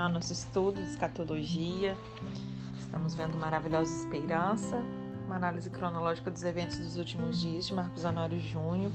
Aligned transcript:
continuar 0.00 0.08
nosso 0.08 0.32
estudo 0.32 0.82
de 0.82 0.88
escatologia. 0.88 1.94
Estamos 2.78 3.14
vendo 3.14 3.36
Maravilhosa 3.36 3.94
Esperança, 3.94 4.82
uma 5.26 5.36
análise 5.36 5.68
cronológica 5.68 6.30
dos 6.30 6.42
eventos 6.42 6.78
dos 6.78 6.96
últimos 6.96 7.38
dias 7.38 7.66
de 7.66 7.74
Marcos 7.74 8.04
Honório 8.04 8.40
Júnior. 8.40 8.90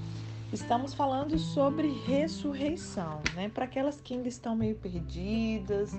Estamos 0.51 0.95
falando 0.95 1.37
sobre 1.37 1.89
ressurreição, 2.07 3.21
né? 3.35 3.49
Para 3.49 3.65
aquelas 3.65 4.01
que 4.01 4.15
ainda 4.15 4.27
estão 4.27 4.55
meio 4.55 4.75
perdidas, 4.77 5.93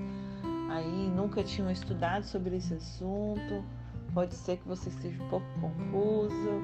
aí 0.71 1.09
nunca 1.15 1.45
tinham 1.45 1.71
estudado 1.71 2.25
sobre 2.25 2.57
esse 2.57 2.75
assunto, 2.75 3.65
pode 4.13 4.35
ser 4.35 4.57
que 4.57 4.67
você 4.67 4.89
esteja 4.89 5.23
um 5.23 5.29
pouco 5.29 5.47
confuso, 5.61 6.61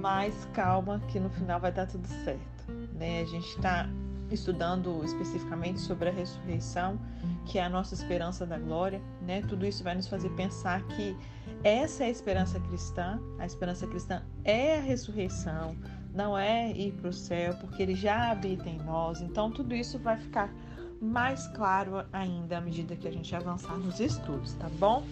mas 0.00 0.48
calma 0.52 1.00
que 1.08 1.20
no 1.20 1.30
final 1.30 1.60
vai 1.60 1.70
dar 1.70 1.86
tudo 1.86 2.08
certo, 2.08 2.72
né? 2.92 3.20
A 3.20 3.26
gente 3.26 3.46
está 3.46 3.88
estudando 4.30 5.02
especificamente 5.04 5.80
sobre 5.80 6.08
a 6.08 6.12
ressurreição, 6.12 6.98
que 7.44 7.58
é 7.58 7.64
a 7.64 7.68
nossa 7.68 7.94
esperança 7.94 8.46
da 8.46 8.58
glória, 8.58 9.00
né? 9.22 9.42
Tudo 9.42 9.66
isso 9.66 9.84
vai 9.84 9.94
nos 9.94 10.06
fazer 10.06 10.30
pensar 10.30 10.82
que 10.88 11.16
essa 11.62 12.04
é 12.04 12.06
a 12.06 12.10
esperança 12.10 12.58
cristã. 12.60 13.20
A 13.38 13.46
esperança 13.46 13.86
cristã 13.86 14.22
é 14.44 14.78
a 14.78 14.80
ressurreição, 14.80 15.76
não 16.14 16.36
é 16.36 16.70
ir 16.72 16.92
para 16.92 17.10
o 17.10 17.12
céu, 17.12 17.54
porque 17.60 17.82
ele 17.82 17.94
já 17.94 18.30
habita 18.30 18.68
em 18.68 18.78
nós. 18.78 19.20
Então, 19.20 19.50
tudo 19.50 19.74
isso 19.74 19.98
vai 19.98 20.16
ficar 20.16 20.52
mais 21.00 21.46
claro 21.48 22.04
ainda 22.12 22.58
à 22.58 22.60
medida 22.60 22.96
que 22.96 23.06
a 23.06 23.10
gente 23.10 23.34
avançar 23.34 23.76
nos 23.76 24.00
estudos, 24.00 24.54
tá 24.54 24.68
bom? 24.78 25.04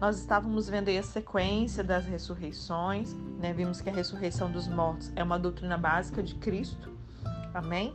Nós 0.00 0.18
estávamos 0.18 0.68
vendo 0.68 0.88
aí 0.88 0.98
a 0.98 1.02
sequência 1.02 1.84
das 1.84 2.04
ressurreições, 2.04 3.14
né? 3.38 3.52
Vimos 3.52 3.80
que 3.80 3.88
a 3.88 3.92
ressurreição 3.92 4.50
dos 4.50 4.66
mortos 4.66 5.12
é 5.14 5.22
uma 5.22 5.38
doutrina 5.38 5.78
básica 5.78 6.22
de 6.22 6.34
Cristo. 6.36 6.92
Amém? 7.52 7.94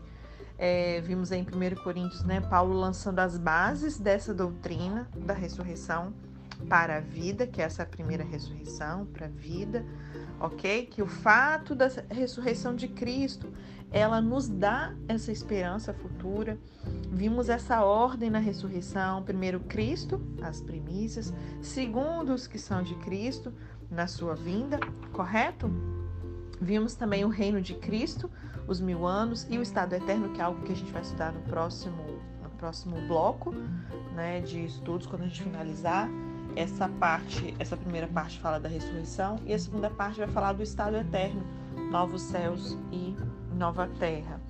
É, 0.62 1.00
vimos 1.00 1.32
em 1.32 1.42
1 1.42 1.82
Coríntios, 1.82 2.22
né, 2.26 2.42
Paulo 2.42 2.78
lançando 2.78 3.20
as 3.20 3.38
bases 3.38 3.98
dessa 3.98 4.34
doutrina 4.34 5.08
da 5.16 5.34
ressurreição 5.34 6.14
para 6.68 6.98
a 6.98 7.00
vida, 7.00 7.48
que 7.48 7.62
é 7.62 7.66
essa 7.66 7.86
primeira 7.86 8.26
ressurreição, 8.26 9.06
para 9.06 9.28
a 9.28 9.30
vida, 9.30 9.86
ok? 10.38 10.86
Que 10.88 11.02
o 11.02 11.08
fato 11.08 11.74
da 11.74 11.90
ressurreição 12.10 12.76
de 12.76 12.90
Cristo, 12.90 13.48
ela 13.90 14.20
nos 14.20 14.50
dá 14.50 14.94
essa 15.08 15.32
esperança 15.32 15.94
futura. 15.94 16.58
Vimos 17.10 17.48
essa 17.48 17.82
ordem 17.86 18.30
na 18.30 18.40
ressurreição: 18.40 19.24
primeiro, 19.24 19.62
Cristo, 19.62 20.22
as 20.42 20.60
primícias, 20.60 21.34
segundo, 21.62 22.34
os 22.34 22.48
que 22.48 22.60
são 22.60 22.84
de 22.84 22.96
Cristo, 22.96 23.54
na 23.90 24.08
sua 24.08 24.36
vinda, 24.36 24.78
correto? 25.14 25.72
Vimos 26.62 26.96
também 26.96 27.24
o 27.24 27.30
reino 27.30 27.62
de 27.62 27.74
Cristo, 27.74 28.30
os 28.68 28.82
mil 28.82 29.06
anos 29.06 29.48
e 29.50 29.58
o 29.58 29.62
estado 29.62 29.94
eterno, 29.94 30.30
que 30.30 30.42
é 30.42 30.44
algo 30.44 30.62
que 30.64 30.74
a 30.74 30.76
gente 30.76 30.92
vai 30.92 31.02
estudar 31.02 31.32
no 31.32 31.42
próximo, 31.42 32.04
no 32.44 32.50
próximo 32.52 33.00
bloco 33.08 33.54
né, 34.14 34.42
de 34.42 34.66
estudos, 34.66 35.08
quando 35.08 35.24
a 35.24 35.28
gente 35.28 35.44
finalizar. 35.44 36.10
Essa 36.56 36.90
parte, 36.90 37.56
essa 37.60 37.78
primeira 37.78 38.08
parte 38.08 38.40
fala 38.40 38.60
da 38.60 38.68
ressurreição 38.68 39.40
e 39.46 39.54
a 39.54 39.60
segunda 39.60 39.90
parte 39.90 40.18
vai 40.18 40.28
falar 40.28 40.54
do 40.54 40.64
estado 40.64 40.98
eterno, 40.98 41.44
novos 41.92 42.24
céus 42.24 42.78
e 42.92 43.16
nova 43.56 43.88
terra. 44.00 44.42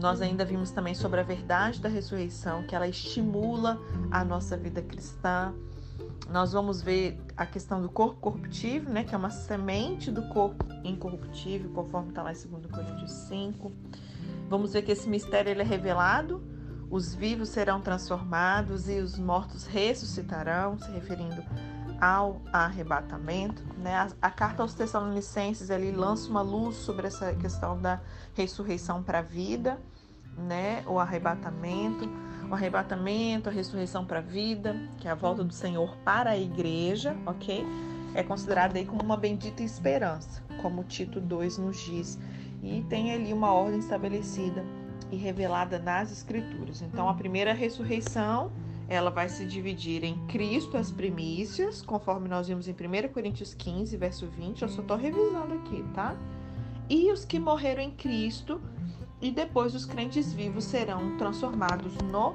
Nós 0.00 0.20
ainda 0.20 0.44
vimos 0.44 0.70
também 0.70 0.94
sobre 0.94 1.20
a 1.20 1.22
verdade 1.22 1.80
da 1.80 1.88
ressurreição, 1.88 2.62
que 2.64 2.74
ela 2.74 2.88
estimula 2.88 3.80
a 4.10 4.24
nossa 4.24 4.56
vida 4.56 4.82
cristã, 4.82 5.54
nós 6.28 6.52
vamos 6.52 6.82
ver 6.82 7.20
a 7.36 7.46
questão 7.46 7.80
do 7.80 7.88
corpo 7.88 8.20
corruptível, 8.20 8.92
né, 8.92 9.04
que 9.04 9.14
é 9.14 9.18
uma 9.18 9.30
semente 9.30 10.10
do 10.10 10.22
corpo 10.28 10.64
incorruptível, 10.82 11.70
conforme 11.70 12.08
está 12.08 12.22
lá 12.22 12.32
em 12.32 12.48
2 12.48 12.66
Coríntios 12.66 13.12
5. 13.28 13.72
Vamos 14.48 14.72
ver 14.72 14.82
que 14.82 14.92
esse 14.92 15.08
mistério 15.08 15.50
ele 15.50 15.62
é 15.62 15.64
revelado, 15.64 16.42
os 16.90 17.14
vivos 17.14 17.48
serão 17.48 17.80
transformados 17.80 18.88
e 18.88 18.98
os 19.00 19.18
mortos 19.18 19.66
ressuscitarão, 19.66 20.78
se 20.78 20.90
referindo 20.90 21.42
ao 22.00 22.40
arrebatamento. 22.52 23.62
Né? 23.78 23.94
A, 23.94 24.08
a 24.22 24.30
carta 24.30 24.62
aos 24.62 24.74
Tessalonicenses 24.74 25.70
ele 25.70 25.92
lança 25.92 26.28
uma 26.28 26.42
luz 26.42 26.76
sobre 26.76 27.06
essa 27.06 27.34
questão 27.34 27.80
da 27.80 28.00
ressurreição 28.34 29.02
para 29.02 29.20
a 29.20 29.22
vida, 29.22 29.80
né? 30.36 30.84
o 30.86 30.98
arrebatamento 30.98 32.08
o 32.48 32.54
arrebatamento, 32.54 33.48
a 33.48 33.52
ressurreição 33.52 34.04
para 34.04 34.18
a 34.18 34.22
vida, 34.22 34.76
que 34.98 35.08
é 35.08 35.10
a 35.10 35.14
volta 35.14 35.42
do 35.42 35.52
Senhor 35.52 35.96
para 36.04 36.30
a 36.30 36.38
igreja, 36.38 37.16
ok? 37.26 37.64
É 38.14 38.22
considerada 38.22 38.78
aí 38.78 38.86
como 38.86 39.02
uma 39.02 39.16
bendita 39.16 39.62
esperança, 39.62 40.42
como 40.62 40.84
Tito 40.84 41.20
2 41.20 41.58
nos 41.58 41.78
diz. 41.84 42.18
E 42.62 42.84
tem 42.88 43.12
ali 43.12 43.32
uma 43.32 43.52
ordem 43.52 43.78
estabelecida 43.78 44.64
e 45.10 45.16
revelada 45.16 45.78
nas 45.78 46.10
Escrituras. 46.10 46.82
Então, 46.82 47.08
a 47.08 47.14
primeira 47.14 47.52
ressurreição, 47.52 48.50
ela 48.88 49.10
vai 49.10 49.28
se 49.28 49.44
dividir 49.44 50.04
em 50.04 50.16
Cristo, 50.26 50.76
as 50.76 50.90
primícias, 50.90 51.82
conforme 51.82 52.28
nós 52.28 52.48
vimos 52.48 52.68
em 52.68 52.72
1 52.72 53.12
Coríntios 53.12 53.52
15, 53.54 53.96
verso 53.96 54.26
20. 54.26 54.62
Eu 54.62 54.68
só 54.68 54.80
estou 54.80 54.96
revisando 54.96 55.54
aqui, 55.54 55.84
tá? 55.94 56.16
E 56.88 57.10
os 57.10 57.24
que 57.24 57.38
morreram 57.38 57.82
em 57.82 57.90
Cristo, 57.90 58.60
e 59.20 59.30
depois 59.30 59.74
os 59.74 59.84
crentes 59.84 60.32
vivos 60.32 60.64
serão 60.64 61.16
transformados 61.16 61.94
no 62.10 62.34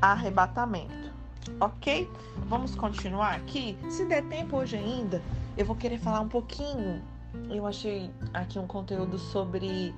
arrebatamento. 0.00 1.12
Ok? 1.60 2.08
Vamos 2.46 2.74
continuar 2.74 3.34
aqui. 3.34 3.76
Se 3.90 4.04
der 4.04 4.22
tempo 4.24 4.56
hoje 4.56 4.76
ainda, 4.76 5.22
eu 5.56 5.64
vou 5.64 5.76
querer 5.76 5.98
falar 5.98 6.20
um 6.20 6.28
pouquinho. 6.28 7.02
Eu 7.50 7.66
achei 7.66 8.10
aqui 8.32 8.58
um 8.58 8.66
conteúdo 8.66 9.18
sobre 9.18 9.94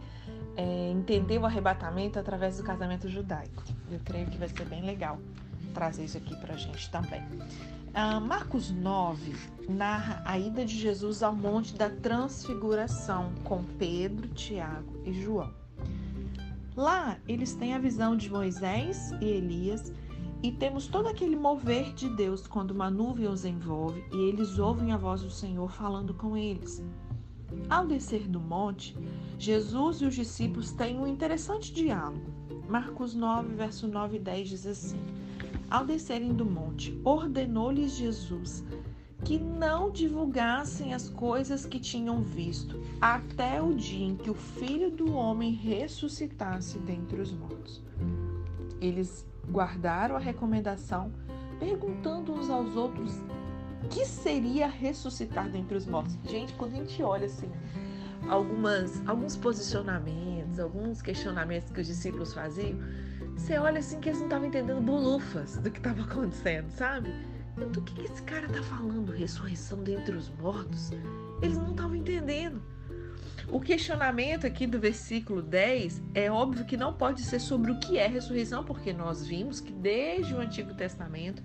é, 0.57 0.91
entender 0.91 1.39
o 1.39 1.47
arrebatamento 1.47 2.19
através 2.19 2.57
do 2.57 2.65
casamento 2.65 3.09
judaico. 3.09 3.63
Eu 3.91 4.01
creio 4.05 4.27
que 4.27 4.39
vai 4.39 4.49
ser 4.49 4.65
bem 4.65 4.83
legal 4.83 5.19
trazer 5.75 6.05
isso 6.05 6.17
aqui 6.17 6.35
para 6.37 6.55
a 6.55 6.57
gente 6.57 6.91
também. 6.91 7.23
Uh, 7.97 8.21
Marcos 8.21 8.71
9 8.71 9.35
narra 9.69 10.23
a 10.25 10.39
ida 10.39 10.65
de 10.65 10.75
Jesus 10.75 11.23
ao 11.23 11.35
Monte 11.35 11.75
da 11.75 11.89
Transfiguração 11.89 13.33
com 13.45 13.63
Pedro, 13.79 14.29
Tiago 14.29 15.01
e 15.05 15.13
João. 15.13 15.66
Lá 16.77 17.17
eles 17.27 17.55
têm 17.55 17.73
a 17.73 17.79
visão 17.79 18.15
de 18.15 18.31
Moisés 18.31 19.11
e 19.23 19.25
Elias 19.25 19.91
e 20.43 20.53
temos 20.53 20.87
todo 20.87 21.09
aquele 21.09 21.35
mover 21.35 21.95
de 21.95 22.07
Deus 22.11 22.47
quando 22.47 22.73
uma 22.73 22.91
nuvem 22.91 23.27
os 23.27 23.47
envolve 23.47 24.05
e 24.13 24.29
eles 24.29 24.59
ouvem 24.59 24.93
a 24.93 24.99
voz 24.99 25.23
do 25.23 25.31
Senhor 25.31 25.71
falando 25.73 26.13
com 26.13 26.37
eles. 26.37 26.85
Ao 27.71 27.87
descer 27.87 28.29
do 28.29 28.39
monte, 28.39 28.95
Jesus 29.39 30.03
e 30.03 30.05
os 30.05 30.15
discípulos 30.15 30.71
têm 30.73 30.99
um 30.99 31.07
interessante 31.07 31.73
diálogo. 31.73 32.31
Marcos 32.69 33.15
9, 33.15 33.55
verso 33.55 33.89
9 33.89 34.17
e 34.17 34.21
10 34.21 34.49
diz 34.49 34.67
assim: 34.67 35.01
Ao 35.71 35.87
descerem 35.87 36.35
do 36.35 36.45
monte, 36.45 37.01
ordenou-lhes 37.03 37.97
Jesus 37.97 38.63
que 39.27 39.41
não 39.41 39.91
divulgassem 39.91 40.95
as 40.95 41.09
coisas 41.09 41.67
que 41.67 41.81
tinham 41.81 42.23
visto, 42.23 42.81
até 43.01 43.61
o 43.61 43.75
dia 43.75 44.07
em 44.07 44.15
que 44.15 44.31
o 44.31 44.35
filho 44.35 44.89
do 44.89 45.13
homem 45.13 45.51
ressuscitasse 45.51 46.79
dentre 46.79 47.21
os 47.21 47.33
mortos. 47.33 47.83
Eles 48.81 49.27
guardaram 49.51 50.15
a 50.15 50.21
recomendação, 50.21 51.13
perguntando 51.59 52.33
uns 52.33 52.49
aos 52.49 52.77
outros 52.77 53.21
que 53.91 54.07
seria 54.07 54.69
ressuscitar 54.69 55.51
dentre 55.51 55.77
os 55.77 55.87
mortos. 55.87 56.17
Gente, 56.29 56.53
quando 56.55 56.75
a 56.75 56.77
gente 56.77 57.03
olha 57.03 57.27
assim, 57.27 57.51
algumas, 58.29 59.03
alguns 59.09 59.37
posicionamentos, 59.37 60.61
alguns 60.61 61.03
questionamentos 61.03 61.73
que 61.73 61.81
os 61.81 61.89
discípulos 61.89 62.33
faziam, 62.33 62.79
você 63.37 63.59
olha 63.59 63.81
assim 63.81 63.99
que 63.99 64.09
eles 64.09 64.21
não 64.21 64.29
estavam 64.29 64.47
entendendo 64.47 64.81
bolufas 64.81 65.57
do 65.57 65.69
que 65.69 65.79
estava 65.79 66.03
acontecendo, 66.09 66.71
sabe? 66.71 67.13
Do 67.65 67.81
que, 67.81 68.03
esse 68.03 68.23
cara 68.23 68.47
tá 68.49 68.63
falando? 68.63 69.11
Ressurreição 69.13 69.83
dentre 69.83 70.15
os 70.15 70.29
mortos? 70.29 70.91
Eles 71.41 71.57
não 71.57 71.71
estavam 71.71 71.97
entendendo. 71.97 72.63
O 73.49 73.61
questionamento 73.61 74.47
aqui 74.47 74.67
do 74.67 74.79
versículo 74.79 75.41
10 75.41 76.03
é 76.15 76.31
óbvio 76.31 76.67
que 76.67 76.77
não 76.77 76.93
pode 76.93 77.23
ser 77.23 77.41
sobre 77.41 77.71
o 77.71 77.79
que 77.79 77.97
é 77.97 78.07
ressurreição, 78.07 78.65
porque 78.65 78.93
nós 78.93 79.27
vimos 79.27 79.61
que 79.61 79.73
desde 79.73 80.35
o 80.35 80.41
Antigo 80.41 80.75
Testamento 80.75 81.43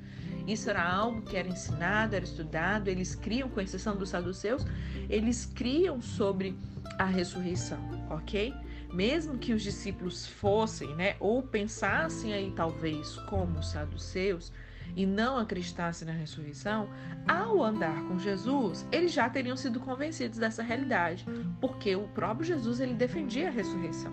isso 0.48 0.70
era 0.70 0.84
algo 0.84 1.22
que 1.22 1.38
era 1.38 1.48
ensinado, 1.48 2.16
era 2.16 2.26
estudado, 2.26 2.88
eles 2.88 3.14
criam, 3.14 3.48
com 3.48 3.62
exceção 3.62 3.96
dos 3.96 4.10
saduceus, 4.10 4.66
eles 5.08 5.46
criam 5.46 6.02
sobre 6.02 6.58
a 6.98 7.06
ressurreição, 7.06 7.80
ok? 8.10 8.54
Mesmo 8.92 9.38
que 9.38 9.54
os 9.54 9.62
discípulos 9.62 10.26
fossem, 10.26 10.94
né, 10.96 11.16
ou 11.20 11.44
pensassem 11.44 12.34
aí 12.34 12.52
talvez 12.56 13.16
como 13.30 13.60
os 13.60 13.70
saduceus, 13.70 14.52
e 14.96 15.06
não 15.06 15.38
acreditassem 15.38 16.08
na 16.08 16.14
ressurreição, 16.14 16.90
ao 17.28 17.64
andar 17.64 18.04
com 18.08 18.20
Jesus, 18.20 18.86
eles 18.92 19.12
já 19.12 19.30
teriam 19.30 19.56
sido 19.56 19.80
convencidos 19.80 20.40
dessa 20.40 20.64
realidade, 20.64 21.26
porque 21.60 21.96
o 21.96 22.08
próprio 22.10 22.46
Jesus 22.46 22.80
ele 22.80 22.94
defendia 22.94 23.48
a 23.48 23.52
ressurreição. 23.52 24.12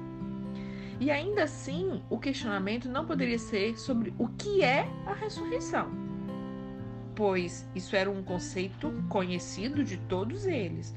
E 1.01 1.11
ainda 1.11 1.45
assim, 1.45 2.03
o 2.11 2.19
questionamento 2.19 2.89
não 2.89 3.07
poderia 3.07 3.39
ser 3.39 3.79
sobre 3.79 4.13
o 4.19 4.29
que 4.29 4.63
é 4.63 4.89
a 5.07 5.15
ressurreição, 5.15 5.91
pois 7.15 7.69
isso 7.75 7.95
era 7.95 8.11
um 8.11 8.23
conceito 8.23 8.93
conhecido 9.09 9.85
de 9.85 9.97
todos 9.97 10.45
eles. 10.47 10.95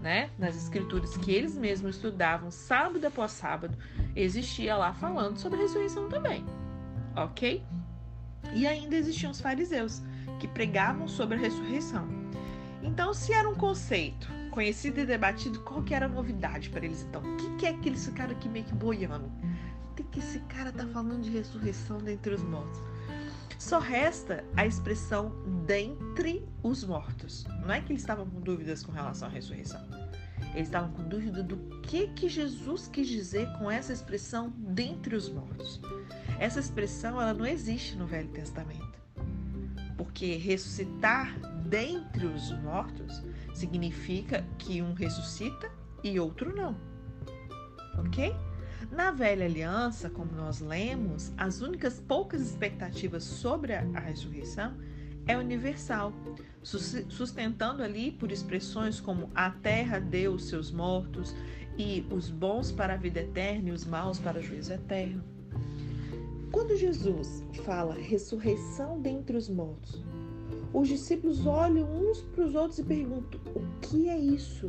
Né? 0.00 0.30
Nas 0.38 0.56
escrituras 0.56 1.16
que 1.16 1.32
eles 1.32 1.56
mesmos 1.56 1.96
estudavam 1.96 2.50
sábado 2.50 3.04
após 3.04 3.32
sábado, 3.32 3.76
existia 4.14 4.76
lá 4.76 4.92
falando 4.92 5.36
sobre 5.38 5.58
ressurreição 5.58 6.08
também. 6.08 6.44
Ok? 7.16 7.64
E 8.54 8.66
ainda 8.66 8.96
existiam 8.96 9.30
os 9.30 9.40
fariseus, 9.40 10.02
que 10.38 10.48
pregavam 10.48 11.08
sobre 11.08 11.36
a 11.36 11.40
ressurreição. 11.40 12.08
Então, 12.82 13.12
se 13.12 13.32
era 13.32 13.48
um 13.48 13.54
conceito 13.54 14.28
conhecido 14.50 15.00
e 15.00 15.06
debatido, 15.06 15.60
qual 15.60 15.82
que 15.82 15.94
era 15.94 16.06
a 16.06 16.08
novidade 16.08 16.70
para 16.70 16.84
eles 16.84 17.02
então? 17.02 17.22
O 17.22 17.36
que, 17.36 17.56
que 17.56 17.66
é 17.66 17.70
aquele 17.70 17.98
cara 18.12 18.32
aqui 18.32 18.48
meio 18.48 18.64
que 18.64 18.74
boiando? 18.74 19.30
O 19.90 19.94
que 19.94 20.18
esse 20.18 20.38
cara 20.40 20.72
tá 20.72 20.86
falando 20.86 21.22
de 21.22 21.30
ressurreição 21.30 21.98
dentre 21.98 22.34
os 22.34 22.42
mortos? 22.42 22.80
Só 23.58 23.78
resta 23.78 24.44
a 24.54 24.66
expressão 24.66 25.32
dentre 25.66 26.46
os 26.62 26.84
mortos. 26.84 27.44
Não 27.62 27.72
é 27.72 27.80
que 27.80 27.92
eles 27.92 28.02
estavam 28.02 28.26
com 28.26 28.40
dúvidas 28.40 28.82
com 28.82 28.92
relação 28.92 29.28
à 29.28 29.30
ressurreição. 29.30 29.80
Eles 30.54 30.68
estavam 30.68 30.90
com 30.92 31.02
dúvida 31.02 31.42
do 31.42 31.56
que 31.80 32.08
que 32.08 32.28
Jesus 32.28 32.88
quis 32.88 33.08
dizer 33.08 33.46
com 33.58 33.70
essa 33.70 33.92
expressão 33.92 34.52
dentre 34.56 35.16
os 35.16 35.28
mortos. 35.28 35.80
Essa 36.38 36.60
expressão 36.60 37.20
ela 37.20 37.32
não 37.32 37.46
existe 37.46 37.96
no 37.96 38.06
Velho 38.06 38.28
Testamento. 38.28 38.98
Porque 39.96 40.36
ressuscitar 40.36 41.38
dentre 41.66 42.26
os 42.26 42.52
mortos 42.60 43.22
significa 43.54 44.44
que 44.58 44.82
um 44.82 44.92
ressuscita 44.92 45.70
e 46.04 46.20
outro 46.20 46.54
não. 46.54 46.76
OK? 47.98 48.34
Na 48.90 49.10
velha 49.10 49.46
aliança, 49.46 50.08
como 50.08 50.32
nós 50.32 50.60
lemos, 50.60 51.32
as 51.36 51.60
únicas 51.60 51.98
poucas 51.98 52.40
expectativas 52.40 53.24
sobre 53.24 53.74
a, 53.74 53.80
ressurreição 53.98 54.76
é 55.26 55.36
universal, 55.36 56.12
sustentando 56.62 57.82
ali 57.82 58.12
por 58.12 58.30
expressões 58.30 59.00
como 59.00 59.28
a 59.34 59.50
terra 59.50 59.98
deu 59.98 60.34
os 60.34 60.48
seus 60.48 60.70
mortos 60.70 61.34
e 61.76 62.06
os 62.10 62.30
bons 62.30 62.70
para 62.70 62.94
a 62.94 62.96
vida 62.96 63.20
eterna 63.20 63.70
e 63.70 63.72
os 63.72 63.84
maus 63.84 64.20
para 64.20 64.38
o 64.38 64.42
juízo 64.42 64.72
eterno. 64.72 65.35
Quando 66.52 66.76
Jesus 66.76 67.44
fala 67.64 67.94
ressurreição 67.94 69.00
dentre 69.00 69.36
os 69.36 69.48
mortos, 69.48 70.02
os 70.72 70.88
discípulos 70.88 71.46
olham 71.46 71.88
uns 71.88 72.20
para 72.20 72.44
os 72.44 72.54
outros 72.54 72.78
e 72.78 72.84
perguntam: 72.84 73.40
o 73.54 73.80
que 73.80 74.08
é 74.08 74.18
isso 74.18 74.66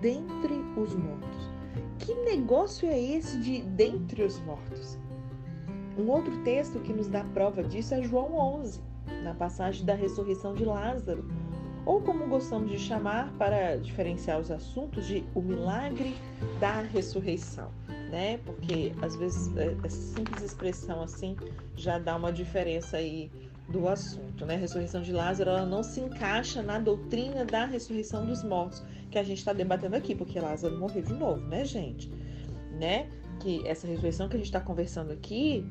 dentre 0.00 0.54
os 0.76 0.94
mortos? 0.94 1.50
Que 1.98 2.14
negócio 2.14 2.88
é 2.88 3.00
esse 3.00 3.38
de 3.38 3.62
dentre 3.62 4.22
os 4.22 4.40
mortos? 4.40 4.98
Um 5.98 6.08
outro 6.08 6.42
texto 6.42 6.80
que 6.80 6.92
nos 6.92 7.08
dá 7.08 7.24
prova 7.24 7.62
disso 7.62 7.94
é 7.94 8.02
João 8.02 8.34
11, 8.34 8.80
na 9.22 9.34
passagem 9.34 9.84
da 9.84 9.94
ressurreição 9.94 10.54
de 10.54 10.64
Lázaro, 10.64 11.26
ou 11.84 12.00
como 12.00 12.26
gostamos 12.26 12.70
de 12.70 12.78
chamar 12.78 13.32
para 13.38 13.76
diferenciar 13.76 14.38
os 14.38 14.50
assuntos 14.50 15.06
de 15.06 15.24
o 15.34 15.40
milagre 15.40 16.14
da 16.58 16.80
ressurreição, 16.82 17.70
né? 18.10 18.38
Porque 18.38 18.92
às 19.02 19.16
vezes 19.16 19.56
é, 19.56 19.76
essa 19.84 19.96
simples 19.96 20.42
expressão 20.42 21.02
assim 21.02 21.36
já 21.76 21.98
dá 21.98 22.16
uma 22.16 22.32
diferença 22.32 22.96
aí 22.98 23.30
do 23.68 23.88
assunto, 23.88 24.44
né? 24.44 24.54
A 24.54 24.58
ressurreição 24.58 25.02
de 25.02 25.12
Lázaro 25.12 25.50
ela 25.50 25.66
não 25.66 25.82
se 25.82 26.00
encaixa 26.00 26.62
na 26.62 26.78
doutrina 26.78 27.44
da 27.44 27.64
ressurreição 27.64 28.26
dos 28.26 28.42
mortos 28.42 28.82
que 29.10 29.18
a 29.18 29.22
gente 29.22 29.38
está 29.38 29.52
debatendo 29.52 29.96
aqui, 29.96 30.14
porque 30.14 30.38
Lázaro 30.38 30.78
morreu 30.78 31.02
de 31.02 31.12
novo, 31.12 31.40
né, 31.46 31.64
gente? 31.64 32.10
Né? 32.78 33.08
Que 33.40 33.66
essa 33.66 33.86
ressurreição 33.86 34.28
que 34.28 34.36
a 34.36 34.38
gente 34.38 34.46
está 34.46 34.60
conversando 34.60 35.12
aqui 35.12 35.64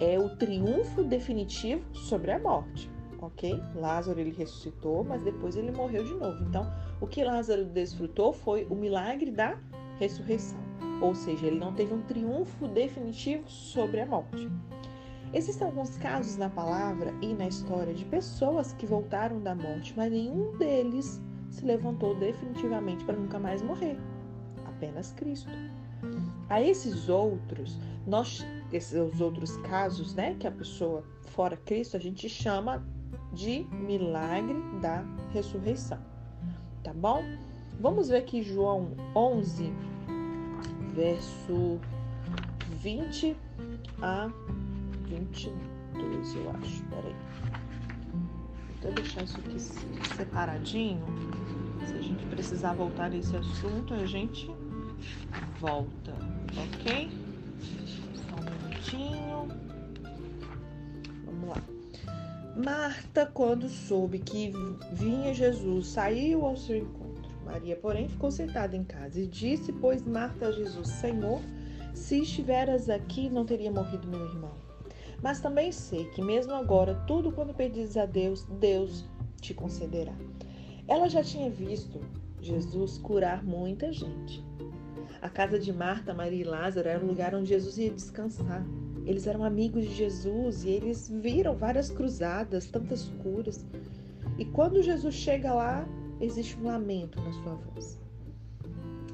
é 0.00 0.18
o 0.18 0.28
triunfo 0.36 1.02
definitivo 1.02 1.82
sobre 1.94 2.30
a 2.30 2.38
morte, 2.38 2.90
ok? 3.20 3.60
Lázaro 3.74 4.20
ele 4.20 4.32
ressuscitou, 4.32 5.04
mas 5.04 5.22
depois 5.22 5.56
ele 5.56 5.70
morreu 5.70 6.04
de 6.04 6.14
novo. 6.14 6.42
Então, 6.44 6.66
o 7.00 7.06
que 7.06 7.24
Lázaro 7.24 7.64
desfrutou 7.64 8.32
foi 8.32 8.66
o 8.70 8.74
milagre 8.74 9.30
da 9.30 9.58
ressurreição, 9.98 10.60
ou 11.00 11.14
seja, 11.14 11.46
ele 11.46 11.58
não 11.58 11.72
teve 11.72 11.92
um 11.92 12.02
triunfo 12.02 12.68
definitivo 12.68 13.48
sobre 13.48 14.00
a 14.00 14.06
morte. 14.06 14.48
Existem 15.34 15.66
alguns 15.66 15.96
casos 15.98 16.36
na 16.36 16.48
palavra 16.48 17.12
e 17.20 17.34
na 17.34 17.48
história 17.48 17.92
de 17.92 18.04
pessoas 18.06 18.72
que 18.72 18.86
voltaram 18.86 19.40
da 19.40 19.54
morte, 19.54 19.92
mas 19.96 20.10
nenhum 20.10 20.56
deles 20.56 21.20
se 21.50 21.64
levantou 21.64 22.14
definitivamente 22.14 23.04
para 23.04 23.16
nunca 23.16 23.38
mais 23.38 23.60
morrer. 23.60 23.98
Apenas 24.66 25.12
Cristo. 25.12 25.50
A 26.48 26.62
esses 26.62 27.10
outros, 27.10 27.78
nós, 28.06 28.46
esses 28.72 29.20
outros 29.20 29.56
casos, 29.58 30.14
né, 30.14 30.34
que 30.38 30.46
a 30.46 30.50
pessoa 30.50 31.04
fora 31.26 31.56
Cristo, 31.58 31.96
a 31.96 32.00
gente 32.00 32.26
chama 32.28 32.82
de 33.32 33.66
milagre 33.72 34.60
da 34.80 35.04
ressurreição. 35.32 35.98
Tá 36.82 36.92
bom? 36.92 37.22
Vamos 37.80 38.08
ver 38.08 38.18
aqui 38.18 38.42
João 38.42 38.92
11, 39.14 39.72
verso 40.94 41.78
20 42.80 43.36
a 44.02 44.30
22, 45.08 46.34
eu 46.34 46.50
acho. 46.50 46.82
Peraí. 46.84 47.14
Vou 48.82 48.92
deixar 48.92 49.24
isso 49.24 49.38
aqui 49.38 49.58
separadinho. 50.16 51.04
Se 51.86 51.94
a 51.94 52.02
gente 52.02 52.24
precisar 52.26 52.74
voltar 52.74 53.10
nesse 53.10 53.36
assunto, 53.36 53.94
a 53.94 54.06
gente 54.06 54.50
volta, 55.60 56.14
ok? 56.56 57.10
Só 58.14 58.36
um 58.36 58.68
minutinho. 58.68 59.48
Vamos 61.24 61.48
lá. 61.48 61.77
Marta, 62.64 63.24
quando 63.24 63.68
soube 63.68 64.18
que 64.18 64.52
vinha 64.92 65.32
Jesus, 65.32 65.86
saiu 65.86 66.44
ao 66.44 66.56
seu 66.56 66.78
encontro. 66.78 67.30
Maria, 67.44 67.76
porém, 67.76 68.08
ficou 68.08 68.32
sentada 68.32 68.76
em 68.76 68.82
casa 68.82 69.20
e 69.20 69.28
disse, 69.28 69.72
pois 69.72 70.02
Marta 70.04 70.48
a 70.48 70.52
Jesus, 70.52 70.88
Senhor, 70.88 71.40
se 71.94 72.20
estiveras 72.20 72.90
aqui, 72.90 73.30
não 73.30 73.46
teria 73.46 73.70
morrido 73.70 74.08
meu 74.08 74.26
irmão. 74.26 74.50
Mas 75.22 75.40
também 75.40 75.70
sei 75.70 76.06
que 76.06 76.20
mesmo 76.20 76.52
agora, 76.52 76.96
tudo 77.06 77.30
quando 77.30 77.54
pedires 77.54 77.96
a 77.96 78.06
Deus, 78.06 78.44
Deus 78.58 79.04
te 79.40 79.54
concederá. 79.54 80.14
Ela 80.88 81.08
já 81.08 81.22
tinha 81.22 81.48
visto 81.48 82.00
Jesus 82.40 82.98
curar 82.98 83.44
muita 83.44 83.92
gente. 83.92 84.44
A 85.22 85.28
casa 85.28 85.60
de 85.60 85.72
Marta, 85.72 86.12
Maria 86.12 86.40
e 86.40 86.44
Lázaro 86.44 86.88
era 86.88 87.04
o 87.04 87.06
lugar 87.06 87.36
onde 87.36 87.50
Jesus 87.50 87.78
ia 87.78 87.90
descansar. 87.90 88.66
Eles 89.08 89.26
eram 89.26 89.42
amigos 89.42 89.84
de 89.84 89.94
Jesus 89.94 90.64
e 90.64 90.68
eles 90.68 91.08
viram 91.08 91.56
várias 91.56 91.90
cruzadas, 91.90 92.66
tantas 92.66 93.04
curas. 93.22 93.64
E 94.36 94.44
quando 94.44 94.82
Jesus 94.82 95.14
chega 95.14 95.54
lá, 95.54 95.88
existe 96.20 96.58
um 96.60 96.66
lamento 96.66 97.18
na 97.22 97.32
sua 97.32 97.54
voz. 97.54 97.98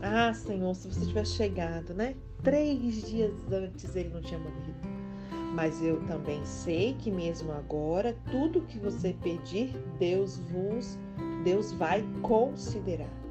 Ah, 0.03 0.35
Senhor, 0.35 0.75
se 0.75 0.89
você 0.89 1.07
tivesse 1.07 1.35
chegado, 1.37 1.95
né? 1.95 2.17
Três 2.43 3.09
dias 3.09 3.33
antes 3.53 3.95
ele 3.95 4.09
não 4.09 4.21
tinha 4.21 4.41
morrido. 4.41 4.75
Mas 5.55 5.81
eu 5.81 6.05
também 6.07 6.45
sei 6.45 6.95
que 6.95 7.13
mesmo 7.13 7.53
agora, 7.53 8.17
tudo 8.33 8.63
que 8.63 8.81
você 8.81 9.15
pedir, 9.23 9.77
Deus 10.01 10.39
vos, 10.51 10.99
Deus 11.45 11.71
vai 11.71 12.05
considerar. 12.21 13.24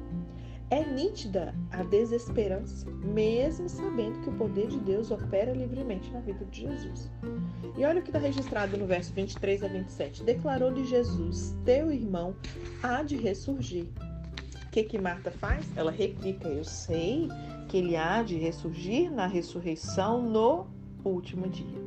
É 0.70 0.84
nítida 0.84 1.54
a 1.70 1.82
desesperança, 1.82 2.90
mesmo 2.90 3.68
sabendo 3.68 4.20
que 4.20 4.30
o 4.30 4.32
poder 4.32 4.68
de 4.68 4.78
Deus 4.80 5.10
opera 5.10 5.52
livremente 5.52 6.10
na 6.10 6.20
vida 6.20 6.44
de 6.46 6.62
Jesus. 6.62 7.10
E 7.76 7.84
olha 7.84 8.00
o 8.00 8.02
que 8.02 8.08
está 8.08 8.18
registrado 8.18 8.76
no 8.76 8.86
verso 8.86 9.12
23 9.12 9.62
a 9.62 9.68
27. 9.68 10.24
Declarou-lhe 10.24 10.84
Jesus: 10.84 11.54
Teu 11.64 11.92
irmão 11.92 12.34
há 12.82 13.02
de 13.02 13.16
ressurgir. 13.16 13.86
O 14.66 14.70
que, 14.70 14.84
que 14.84 14.98
Marta 14.98 15.30
faz? 15.30 15.64
Ela 15.76 15.90
replica: 15.90 16.48
Eu 16.48 16.64
sei 16.64 17.28
que 17.68 17.76
ele 17.76 17.96
há 17.96 18.22
de 18.22 18.36
ressurgir 18.36 19.12
na 19.12 19.26
ressurreição 19.26 20.22
no 20.22 20.66
último 21.04 21.48
dia. 21.48 21.78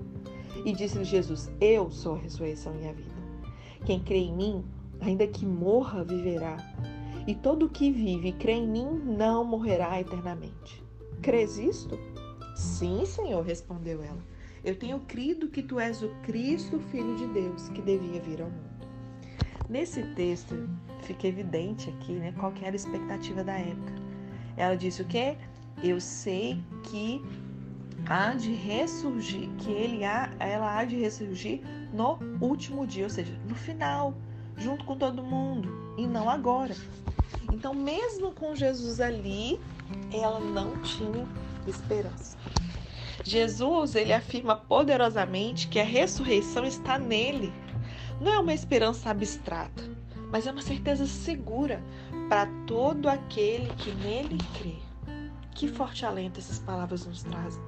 E 0.64 0.72
disse-lhe 0.72 1.04
Jesus: 1.04 1.52
Eu 1.60 1.90
sou 1.90 2.16
a 2.16 2.20
ressurreição 2.20 2.74
e 2.80 2.88
a 2.88 2.94
vida. 2.94 3.18
Quem 3.86 4.00
crê 4.00 4.18
em 4.18 4.34
mim, 4.34 4.66
ainda 5.02 5.26
que 5.28 5.46
morra, 5.46 6.04
viverá. 6.04 6.58
E 7.28 7.36
todo 7.36 7.66
o 7.66 7.70
que 7.70 7.92
vive 7.92 8.30
e 8.30 8.34
crê 8.34 8.54
em 8.54 8.68
mim 8.68 8.88
não 9.06 9.44
morrerá 9.44 10.00
eternamente. 10.00 10.82
Crês 11.22 11.58
isto? 11.58 12.00
Sim, 12.56 13.06
Senhor, 13.06 13.44
respondeu 13.44 14.02
ela. 14.02 14.24
Eu 14.64 14.76
tenho 14.76 15.02
crido 15.02 15.50
que 15.50 15.62
tu 15.62 15.78
és 15.78 16.02
o 16.02 16.10
Cristo, 16.24 16.80
Filho 16.80 17.16
de 17.18 17.28
Deus, 17.28 17.68
que 17.70 17.82
devia 17.82 18.22
vir 18.22 18.42
ao 18.42 18.50
mundo. 18.50 18.88
Nesse 19.70 20.02
texto 20.16 20.70
fica 21.02 21.28
evidente 21.28 21.90
aqui 21.90 22.14
né, 22.14 22.34
qual 22.40 22.54
que 22.54 22.64
era 22.64 22.74
a 22.74 22.78
expectativa 22.78 23.44
da 23.44 23.58
época. 23.58 23.94
Ela 24.56 24.76
disse 24.76 25.02
o 25.02 25.06
quê? 25.06 25.38
Eu 25.84 26.00
sei 26.00 26.64
que 26.84 27.22
há 28.08 28.34
de 28.34 28.54
ressurgir, 28.54 29.50
que 29.58 29.72
ele 29.72 30.06
há, 30.06 30.32
ela 30.40 30.78
há 30.78 30.86
de 30.86 30.96
ressurgir 30.96 31.62
no 31.94 32.18
último 32.40 32.88
dia, 32.88 33.04
ou 33.04 33.10
seja, 33.10 33.38
no 33.48 33.56
final, 33.56 34.16
junto 34.58 34.84
com 34.84 34.98
todo 34.98 35.24
mundo, 35.24 35.96
e 35.98 36.06
não 36.06 36.30
agora. 36.30 36.76
Então, 37.52 37.74
mesmo 37.74 38.32
com 38.32 38.56
Jesus 38.56 39.00
ali, 39.00 39.60
ela 40.12 40.40
não 40.40 40.82
tinha 40.82 41.28
esperança. 41.66 42.38
Jesus, 43.24 43.96
ele 43.96 44.14
afirma 44.14 44.56
poderosamente 44.56 45.68
que 45.68 45.80
a 45.80 45.84
ressurreição 45.84 46.66
está 46.66 46.98
nele. 46.98 47.54
Não 48.22 48.34
é 48.34 48.40
uma 48.40 48.54
esperança 48.54 49.10
abstrata, 49.10 49.84
mas 50.32 50.48
é 50.48 50.52
uma 50.52 50.62
certeza 50.62 51.06
segura 51.06 51.84
para 52.30 52.48
todo 52.66 53.08
aquele 53.08 53.68
que 53.76 53.92
nele 53.92 54.38
crê. 54.58 54.76
Que 55.52 55.68
forte 55.68 56.06
alento 56.06 56.40
essas 56.40 56.60
palavras 56.60 57.06
nos 57.06 57.24
trazem. 57.24 57.62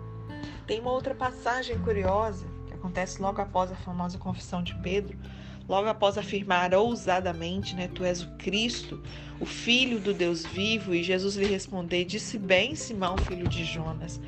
Tem 0.66 0.80
uma 0.80 0.92
outra 0.92 1.16
passagem 1.16 1.78
curiosa, 1.80 2.46
que 2.68 2.74
acontece 2.74 3.22
logo 3.22 3.42
após 3.42 3.72
a 3.72 3.76
famosa 3.76 4.18
confissão 4.18 4.62
de 4.62 4.76
Pedro, 4.76 5.18
logo 5.70 5.88
após 5.88 6.18
afirmar 6.18 6.74
ousadamente, 6.74 7.76
né, 7.76 7.88
tu 7.94 8.04
és 8.04 8.24
o 8.24 8.30
Cristo, 8.32 9.02
o 9.40 9.46
filho 9.46 10.00
do 10.00 10.14
Deus 10.14 10.44
vivo, 10.44 10.96
e 10.96 11.04
Jesus 11.04 11.36
lhe 11.36 11.46
respondeu: 11.46 12.04
Disse 12.04 12.40
bem, 12.40 12.74
Simão, 12.74 13.16
filho 13.20 13.48
de 13.48 13.64
Jonas. 13.64 14.20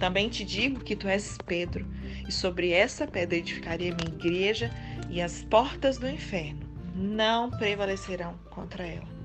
Também 0.00 0.28
te 0.28 0.44
digo 0.44 0.80
que 0.80 0.96
tu 0.96 1.06
és 1.06 1.38
Pedro, 1.46 1.86
e 2.26 2.32
sobre 2.32 2.72
essa 2.72 3.06
pedra 3.06 3.36
edificarei 3.36 3.90
a 3.90 3.94
minha 3.94 4.08
igreja, 4.08 4.70
e 5.10 5.20
as 5.20 5.44
portas 5.44 5.98
do 5.98 6.08
inferno 6.08 6.60
não 6.94 7.50
prevalecerão 7.50 8.34
contra 8.50 8.86
ela. 8.86 9.16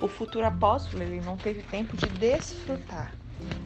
O 0.00 0.08
futuro 0.08 0.46
apóstolo 0.46 1.02
ele 1.02 1.20
não 1.20 1.36
teve 1.36 1.62
tempo 1.62 1.96
de 1.96 2.08
desfrutar 2.08 3.14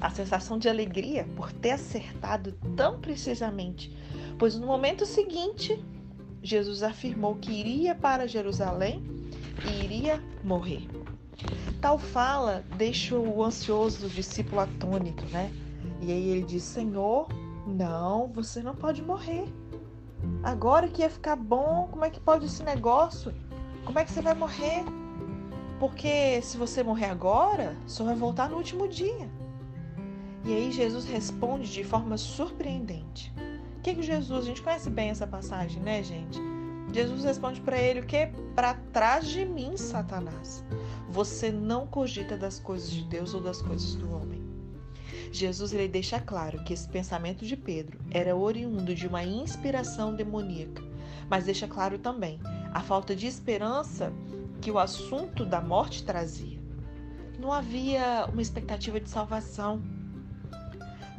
a 0.00 0.10
sensação 0.10 0.58
de 0.58 0.68
alegria 0.68 1.26
por 1.36 1.50
ter 1.52 1.72
acertado 1.72 2.52
tão 2.76 3.00
precisamente, 3.00 3.94
pois 4.38 4.54
no 4.54 4.66
momento 4.66 5.04
seguinte 5.06 5.78
Jesus 6.42 6.82
afirmou 6.82 7.36
que 7.36 7.52
iria 7.52 7.94
para 7.94 8.26
Jerusalém 8.26 9.02
e 9.64 9.84
iria 9.84 10.22
morrer. 10.42 10.88
Tal 11.80 11.98
fala 11.98 12.64
deixa 12.76 13.16
o 13.16 13.42
ansioso 13.42 14.08
discípulo 14.08 14.60
atônito, 14.60 15.24
né? 15.26 15.52
E 16.00 16.10
aí 16.10 16.28
ele 16.30 16.42
diz: 16.42 16.62
Senhor, 16.62 17.28
não, 17.66 18.28
você 18.28 18.62
não 18.62 18.74
pode 18.74 19.02
morrer. 19.02 19.44
Agora 20.42 20.88
que 20.88 21.02
ia 21.02 21.10
ficar 21.10 21.36
bom, 21.36 21.88
como 21.90 22.04
é 22.04 22.10
que 22.10 22.20
pode 22.20 22.46
esse 22.46 22.62
negócio? 22.62 23.34
Como 23.84 23.98
é 23.98 24.04
que 24.04 24.10
você 24.10 24.20
vai 24.20 24.34
morrer? 24.34 24.84
Porque 25.78 26.40
se 26.42 26.56
você 26.56 26.82
morrer 26.82 27.06
agora, 27.06 27.76
só 27.86 28.04
vai 28.04 28.14
voltar 28.14 28.48
no 28.48 28.56
último 28.56 28.86
dia. 28.86 29.28
E 30.44 30.52
aí 30.52 30.72
Jesus 30.72 31.04
responde 31.04 31.72
de 31.72 31.84
forma 31.84 32.16
surpreendente. 32.16 33.32
O 33.82 33.84
que 33.84 33.96
que 33.96 34.02
Jesus, 34.04 34.44
a 34.44 34.46
gente 34.46 34.62
conhece 34.62 34.88
bem 34.88 35.10
essa 35.10 35.26
passagem, 35.26 35.82
né, 35.82 36.04
gente? 36.04 36.38
Jesus 36.92 37.24
responde 37.24 37.60
para 37.60 37.76
ele 37.76 37.98
o 37.98 38.06
que? 38.06 38.28
Para 38.54 38.74
trás 38.92 39.26
de 39.26 39.44
mim, 39.44 39.76
Satanás. 39.76 40.64
Você 41.08 41.50
não 41.50 41.84
cogita 41.84 42.36
das 42.36 42.60
coisas 42.60 42.88
de 42.88 43.02
Deus 43.02 43.34
ou 43.34 43.40
das 43.40 43.60
coisas 43.60 43.96
do 43.96 44.08
homem. 44.14 44.40
Jesus 45.32 45.72
ele 45.72 45.88
deixa 45.88 46.20
claro 46.20 46.62
que 46.62 46.72
esse 46.72 46.88
pensamento 46.88 47.44
de 47.44 47.56
Pedro 47.56 47.98
era 48.12 48.36
oriundo 48.36 48.94
de 48.94 49.08
uma 49.08 49.24
inspiração 49.24 50.14
demoníaca, 50.14 50.80
mas 51.28 51.46
deixa 51.46 51.66
claro 51.66 51.98
também 51.98 52.38
a 52.72 52.78
falta 52.82 53.16
de 53.16 53.26
esperança 53.26 54.12
que 54.60 54.70
o 54.70 54.78
assunto 54.78 55.44
da 55.44 55.60
morte 55.60 56.04
trazia. 56.04 56.60
Não 57.36 57.52
havia 57.52 58.28
uma 58.32 58.42
expectativa 58.42 59.00
de 59.00 59.10
salvação. 59.10 59.82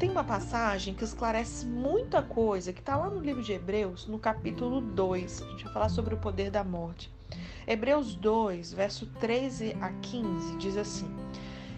Tem 0.03 0.12
uma 0.12 0.22
passagem 0.22 0.93
que 0.93 1.05
esclarece 1.05 1.65
muita 1.65 2.22
coisa 2.22 2.74
que 2.74 2.81
está 2.81 2.98
lá 2.98 3.10
no 3.10 3.22
livro 3.22 3.41
de 3.41 3.53
Hebreus, 3.53 4.05
no 4.05 4.19
capítulo 4.19 4.81
2. 4.81 5.41
A 5.41 5.45
gente 5.51 5.63
vai 5.63 5.74
falar 5.74 5.88
sobre 5.88 6.13
o 6.13 6.17
poder 6.17 6.51
da 6.51 6.62
morte. 6.62 7.10
Hebreus 7.65 8.13
2, 8.13 8.74
verso 8.74 9.05
13 9.05 9.77
a 9.79 9.93
15, 9.93 10.57
diz 10.57 10.75
assim: 10.75 11.10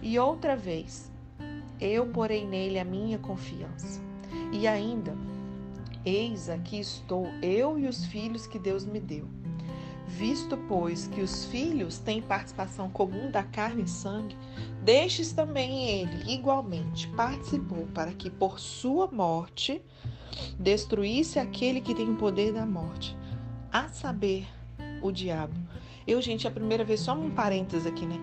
E 0.01 0.17
outra 0.17 0.55
vez, 0.55 1.12
eu 1.79 2.08
porei 2.08 2.48
nele 2.48 2.79
a 2.79 2.84
minha 2.84 3.20
confiança. 3.20 4.01
E 4.51 4.67
ainda, 4.67 5.15
eis 6.03 6.50
aqui 6.50 6.79
estou, 6.79 7.27
eu 7.44 7.77
e 7.77 7.88
os 7.88 8.08
filhos 8.08 8.48
que 8.48 8.58
Deus 8.58 8.84
me 8.84 9.00
deu. 9.00 9.29
Visto, 10.08 10.58
pois, 10.68 11.08
que 11.08 11.22
os 11.22 11.46
filhos 11.46 11.98
têm 11.98 12.22
participação 12.22 12.90
comum 12.90 13.32
da 13.32 13.44
carne 13.44 13.84
e 13.84 13.90
sangue, 13.90 14.38
deixes 14.84 15.34
também 15.34 15.90
ele, 15.90 16.32
igualmente, 16.32 17.08
participou 17.10 17.88
para 17.94 18.14
que 18.14 18.30
por 18.30 18.60
sua 18.60 19.08
morte 19.08 19.82
destruísse 20.60 21.40
aquele 21.40 21.82
que 21.82 21.96
tem 21.96 22.10
o 22.10 22.16
poder 22.16 22.54
da 22.54 22.66
morte, 22.66 23.18
a 23.72 23.88
saber, 23.90 24.48
o 25.02 25.12
diabo. 25.12 25.54
Eu, 26.08 26.22
gente, 26.22 26.46
é 26.46 26.50
a 26.50 26.54
primeira 26.54 26.84
vez, 26.84 27.00
só 27.00 27.14
um 27.14 27.32
parênteses 27.32 27.88
aqui, 27.88 28.06
né? 28.06 28.20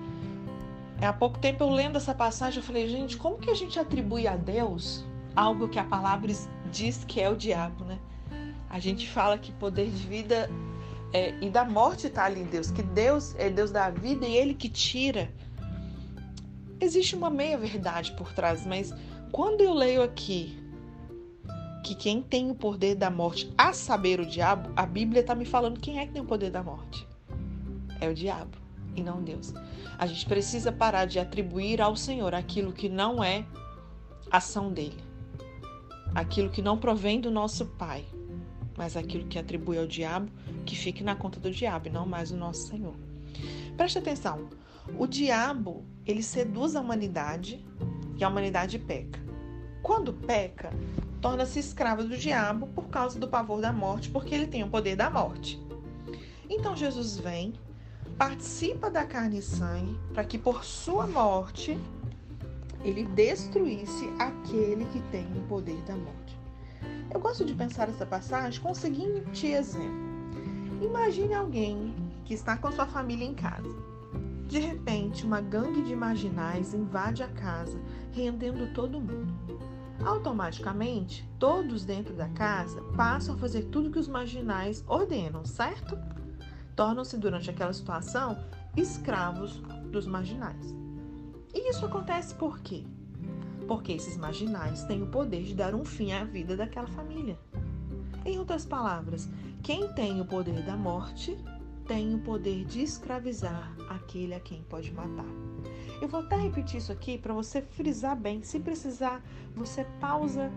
É, 1.00 1.06
há 1.06 1.12
pouco 1.12 1.38
tempo 1.38 1.64
eu 1.64 1.70
lendo 1.70 1.96
essa 1.96 2.14
passagem, 2.14 2.60
eu 2.60 2.64
falei, 2.64 2.88
gente, 2.88 3.16
como 3.16 3.38
que 3.38 3.50
a 3.50 3.54
gente 3.54 3.78
atribui 3.78 4.26
a 4.26 4.36
Deus 4.36 5.04
algo 5.34 5.68
que 5.68 5.78
a 5.78 5.84
palavra 5.84 6.32
diz 6.70 7.04
que 7.04 7.20
é 7.20 7.28
o 7.28 7.36
diabo, 7.36 7.84
né? 7.84 7.98
A 8.70 8.78
gente 8.78 9.08
fala 9.08 9.36
que 9.36 9.50
poder 9.52 9.90
de 9.90 10.06
vida 10.06 10.48
é, 11.12 11.34
e 11.40 11.50
da 11.50 11.64
morte 11.64 12.06
está 12.06 12.24
ali 12.24 12.40
em 12.40 12.46
Deus, 12.46 12.70
que 12.70 12.82
Deus 12.82 13.34
é 13.36 13.50
Deus 13.50 13.70
da 13.70 13.90
vida 13.90 14.26
e 14.26 14.34
Ele 14.34 14.54
que 14.54 14.68
tira. 14.68 15.30
Existe 16.80 17.14
uma 17.14 17.30
meia 17.30 17.58
verdade 17.58 18.12
por 18.12 18.32
trás, 18.32 18.66
mas 18.66 18.92
quando 19.30 19.60
eu 19.60 19.72
leio 19.74 20.02
aqui 20.02 20.58
que 21.84 21.94
quem 21.94 22.22
tem 22.22 22.50
o 22.50 22.54
poder 22.54 22.94
da 22.94 23.10
morte, 23.10 23.52
a 23.58 23.72
saber 23.72 24.20
o 24.20 24.26
diabo, 24.26 24.70
a 24.74 24.86
Bíblia 24.86 25.20
está 25.20 25.34
me 25.34 25.44
falando 25.44 25.80
quem 25.80 25.98
é 25.98 26.06
que 26.06 26.12
tem 26.12 26.22
o 26.22 26.26
poder 26.26 26.50
da 26.50 26.62
morte. 26.62 27.06
É 28.00 28.08
o 28.08 28.14
diabo 28.14 28.56
e 28.96 29.02
não 29.02 29.22
Deus. 29.22 29.52
A 29.98 30.06
gente 30.06 30.26
precisa 30.26 30.72
parar 30.72 31.04
de 31.04 31.18
atribuir 31.18 31.80
ao 31.80 31.94
Senhor 31.94 32.34
aquilo 32.34 32.72
que 32.72 32.88
não 32.88 33.22
é 33.22 33.44
ação 34.30 34.72
dele, 34.72 35.02
aquilo 36.14 36.50
que 36.50 36.62
não 36.62 36.78
provém 36.78 37.20
do 37.20 37.30
nosso 37.30 37.66
Pai 37.66 38.04
mas 38.76 38.96
aquilo 38.96 39.26
que 39.26 39.38
atribui 39.38 39.78
ao 39.78 39.86
diabo, 39.86 40.30
que 40.64 40.76
fique 40.76 41.02
na 41.02 41.14
conta 41.14 41.38
do 41.38 41.50
diabo 41.50 41.88
e 41.88 41.90
não 41.90 42.06
mais 42.06 42.30
o 42.30 42.36
nosso 42.36 42.68
Senhor. 42.68 42.94
Preste 43.76 43.98
atenção. 43.98 44.48
O 44.98 45.06
diabo, 45.06 45.84
ele 46.06 46.22
seduz 46.22 46.74
a 46.74 46.80
humanidade 46.80 47.64
e 48.16 48.24
a 48.24 48.28
humanidade 48.28 48.78
peca. 48.78 49.20
Quando 49.82 50.12
peca, 50.12 50.70
torna-se 51.20 51.58
escravo 51.58 52.04
do 52.04 52.16
diabo 52.16 52.66
por 52.68 52.88
causa 52.88 53.18
do 53.18 53.28
pavor 53.28 53.60
da 53.60 53.72
morte, 53.72 54.10
porque 54.10 54.34
ele 54.34 54.46
tem 54.46 54.62
o 54.62 54.68
poder 54.68 54.96
da 54.96 55.08
morte. 55.08 55.60
Então 56.48 56.76
Jesus 56.76 57.16
vem, 57.16 57.54
participa 58.18 58.90
da 58.90 59.04
carne 59.04 59.38
e 59.38 59.42
sangue, 59.42 59.98
para 60.12 60.24
que 60.24 60.36
por 60.36 60.64
sua 60.64 61.06
morte 61.06 61.78
ele 62.84 63.04
destruísse 63.04 64.08
aquele 64.18 64.84
que 64.86 65.00
tem 65.10 65.26
o 65.36 65.46
poder 65.48 65.80
da 65.82 65.96
morte. 65.96 66.41
Eu 67.12 67.20
gosto 67.20 67.44
de 67.44 67.54
pensar 67.54 67.90
essa 67.90 68.06
passagem 68.06 68.58
com 68.60 68.70
o 68.70 68.74
seguinte 68.74 69.46
exemplo: 69.46 70.08
imagine 70.80 71.34
alguém 71.34 71.94
que 72.24 72.32
está 72.32 72.56
com 72.56 72.72
sua 72.72 72.86
família 72.86 73.26
em 73.26 73.34
casa. 73.34 73.68
De 74.46 74.58
repente, 74.58 75.24
uma 75.24 75.40
gangue 75.40 75.82
de 75.82 75.94
marginais 75.94 76.72
invade 76.72 77.22
a 77.22 77.28
casa, 77.28 77.78
rendendo 78.12 78.72
todo 78.72 79.00
mundo. 79.00 79.60
Automaticamente, 80.04 81.28
todos 81.38 81.84
dentro 81.84 82.14
da 82.14 82.28
casa 82.30 82.82
passam 82.96 83.34
a 83.34 83.38
fazer 83.38 83.64
tudo 83.64 83.90
que 83.90 83.98
os 83.98 84.08
marginais 84.08 84.82
ordenam, 84.86 85.44
certo? 85.44 85.98
Tornam-se, 86.74 87.18
durante 87.18 87.50
aquela 87.50 87.72
situação, 87.72 88.38
escravos 88.74 89.58
dos 89.90 90.06
marginais. 90.06 90.74
E 91.54 91.68
isso 91.70 91.84
acontece 91.84 92.34
por 92.34 92.58
quê? 92.60 92.84
Porque 93.72 93.92
esses 93.92 94.18
marginais 94.18 94.84
têm 94.84 95.02
o 95.02 95.06
poder 95.06 95.44
de 95.44 95.54
dar 95.54 95.74
um 95.74 95.82
fim 95.82 96.12
à 96.12 96.24
vida 96.24 96.54
daquela 96.54 96.88
família. 96.88 97.38
Em 98.22 98.38
outras 98.38 98.66
palavras, 98.66 99.30
quem 99.62 99.90
tem 99.94 100.20
o 100.20 100.26
poder 100.26 100.62
da 100.62 100.76
morte 100.76 101.38
tem 101.88 102.14
o 102.14 102.18
poder 102.18 102.66
de 102.66 102.82
escravizar 102.82 103.74
aquele 103.88 104.34
a 104.34 104.40
quem 104.40 104.62
pode 104.64 104.92
matar. 104.92 105.24
Eu 106.02 106.06
vou 106.06 106.20
até 106.20 106.36
repetir 106.36 106.80
isso 106.80 106.92
aqui 106.92 107.16
para 107.16 107.32
você 107.32 107.62
frisar 107.62 108.14
bem. 108.14 108.42
Se 108.42 108.60
precisar, 108.60 109.24
você 109.56 109.86
pausa 109.98 110.52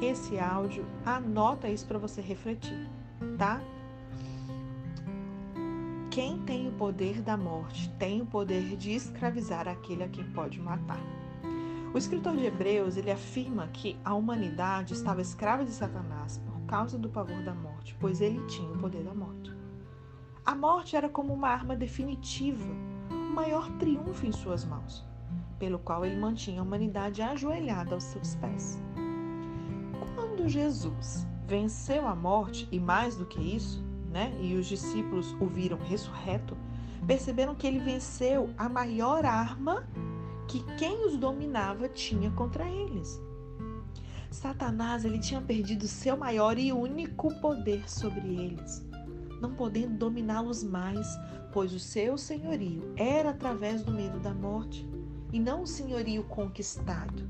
esse 0.00 0.38
áudio, 0.38 0.86
anota 1.04 1.68
isso 1.68 1.84
para 1.88 1.98
você 1.98 2.20
refletir, 2.20 2.88
tá? 3.36 3.60
Quem 6.08 6.38
tem 6.42 6.68
o 6.68 6.72
poder 6.72 7.20
da 7.20 7.36
morte 7.36 7.90
tem 7.98 8.22
o 8.22 8.26
poder 8.26 8.76
de 8.76 8.92
escravizar 8.92 9.66
aquele 9.66 10.04
a 10.04 10.08
quem 10.08 10.22
pode 10.30 10.60
matar. 10.60 11.19
O 11.92 11.98
escritor 11.98 12.36
de 12.36 12.44
Hebreus 12.44 12.96
ele 12.96 13.10
afirma 13.10 13.66
que 13.66 13.98
a 14.04 14.14
humanidade 14.14 14.94
estava 14.94 15.20
escrava 15.20 15.64
de 15.64 15.72
Satanás 15.72 16.38
por 16.38 16.60
causa 16.62 16.96
do 16.96 17.08
pavor 17.08 17.42
da 17.42 17.52
morte, 17.52 17.96
pois 17.98 18.20
ele 18.20 18.40
tinha 18.46 18.70
o 18.70 18.78
poder 18.78 19.02
da 19.02 19.12
morte. 19.12 19.52
A 20.46 20.54
morte 20.54 20.94
era 20.94 21.08
como 21.08 21.34
uma 21.34 21.48
arma 21.48 21.74
definitiva, 21.74 22.64
o 23.10 23.34
maior 23.34 23.68
triunfo 23.78 24.24
em 24.24 24.30
suas 24.30 24.64
mãos, 24.64 25.04
pelo 25.58 25.80
qual 25.80 26.04
ele 26.04 26.16
mantinha 26.16 26.60
a 26.60 26.64
humanidade 26.64 27.22
ajoelhada 27.22 27.94
aos 27.94 28.04
seus 28.04 28.36
pés. 28.36 28.80
Quando 30.14 30.48
Jesus 30.48 31.26
venceu 31.44 32.06
a 32.06 32.14
morte, 32.14 32.68
e 32.70 32.78
mais 32.78 33.16
do 33.16 33.26
que 33.26 33.40
isso, 33.40 33.82
né, 34.08 34.32
e 34.40 34.54
os 34.54 34.66
discípulos 34.66 35.32
o 35.40 35.46
viram 35.46 35.78
ressurreto, 35.78 36.56
perceberam 37.04 37.56
que 37.56 37.66
ele 37.66 37.80
venceu 37.80 38.50
a 38.56 38.68
maior 38.68 39.24
arma 39.24 39.84
que 40.50 40.64
quem 40.76 41.06
os 41.06 41.16
dominava 41.16 41.88
tinha 41.88 42.28
contra 42.32 42.68
eles. 42.68 43.22
Satanás 44.32 45.04
ele 45.04 45.20
tinha 45.20 45.40
perdido 45.40 45.86
seu 45.86 46.16
maior 46.16 46.58
e 46.58 46.72
único 46.72 47.32
poder 47.40 47.88
sobre 47.88 48.26
eles, 48.34 48.84
não 49.40 49.54
podendo 49.54 49.96
dominá-los 49.96 50.64
mais, 50.64 51.06
pois 51.52 51.72
o 51.72 51.78
seu 51.78 52.18
senhorio 52.18 52.92
era 52.96 53.30
através 53.30 53.84
do 53.84 53.92
medo 53.92 54.18
da 54.18 54.34
morte 54.34 54.84
e 55.32 55.38
não 55.38 55.62
o 55.62 55.66
senhorio 55.68 56.24
conquistado. 56.24 57.28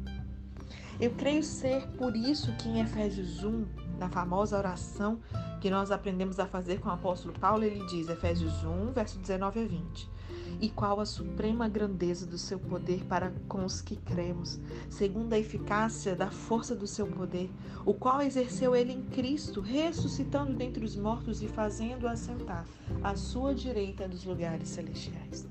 Eu 0.98 1.10
creio 1.10 1.42
ser 1.42 1.86
por 1.98 2.16
isso 2.16 2.54
que 2.56 2.70
em 2.70 2.80
Efésios 2.80 3.44
1, 3.44 3.66
na 3.98 4.08
famosa 4.08 4.56
oração 4.56 5.20
que 5.60 5.68
nós 5.68 5.90
aprendemos 5.90 6.40
a 6.40 6.46
fazer 6.46 6.80
com 6.80 6.88
o 6.88 6.92
apóstolo 6.92 7.38
Paulo, 7.38 7.64
ele 7.64 7.84
diz, 7.86 8.08
Efésios 8.08 8.64
1, 8.64 8.92
verso 8.92 9.18
19 9.18 9.60
a 9.60 9.64
20. 9.66 10.19
E 10.60 10.68
qual 10.68 11.00
a 11.00 11.06
suprema 11.06 11.68
grandeza 11.68 12.26
do 12.26 12.38
seu 12.38 12.58
poder 12.58 13.04
para 13.04 13.32
com 13.48 13.64
os 13.64 13.80
que 13.80 13.96
cremos, 13.96 14.58
segundo 14.88 15.32
a 15.32 15.38
eficácia 15.38 16.16
da 16.16 16.30
força 16.30 16.74
do 16.74 16.86
seu 16.86 17.06
poder, 17.06 17.50
o 17.84 17.92
qual 17.92 18.22
exerceu 18.22 18.74
ele 18.74 18.92
em 18.92 19.02
Cristo, 19.02 19.60
ressuscitando 19.60 20.54
dentre 20.54 20.84
os 20.84 20.96
mortos 20.96 21.42
e 21.42 21.48
fazendo 21.48 22.08
assentar 22.08 22.66
à 23.02 23.14
sua 23.16 23.54
direita 23.54 24.08
dos 24.08 24.24
lugares 24.24 24.68
celestiais. 24.68 25.46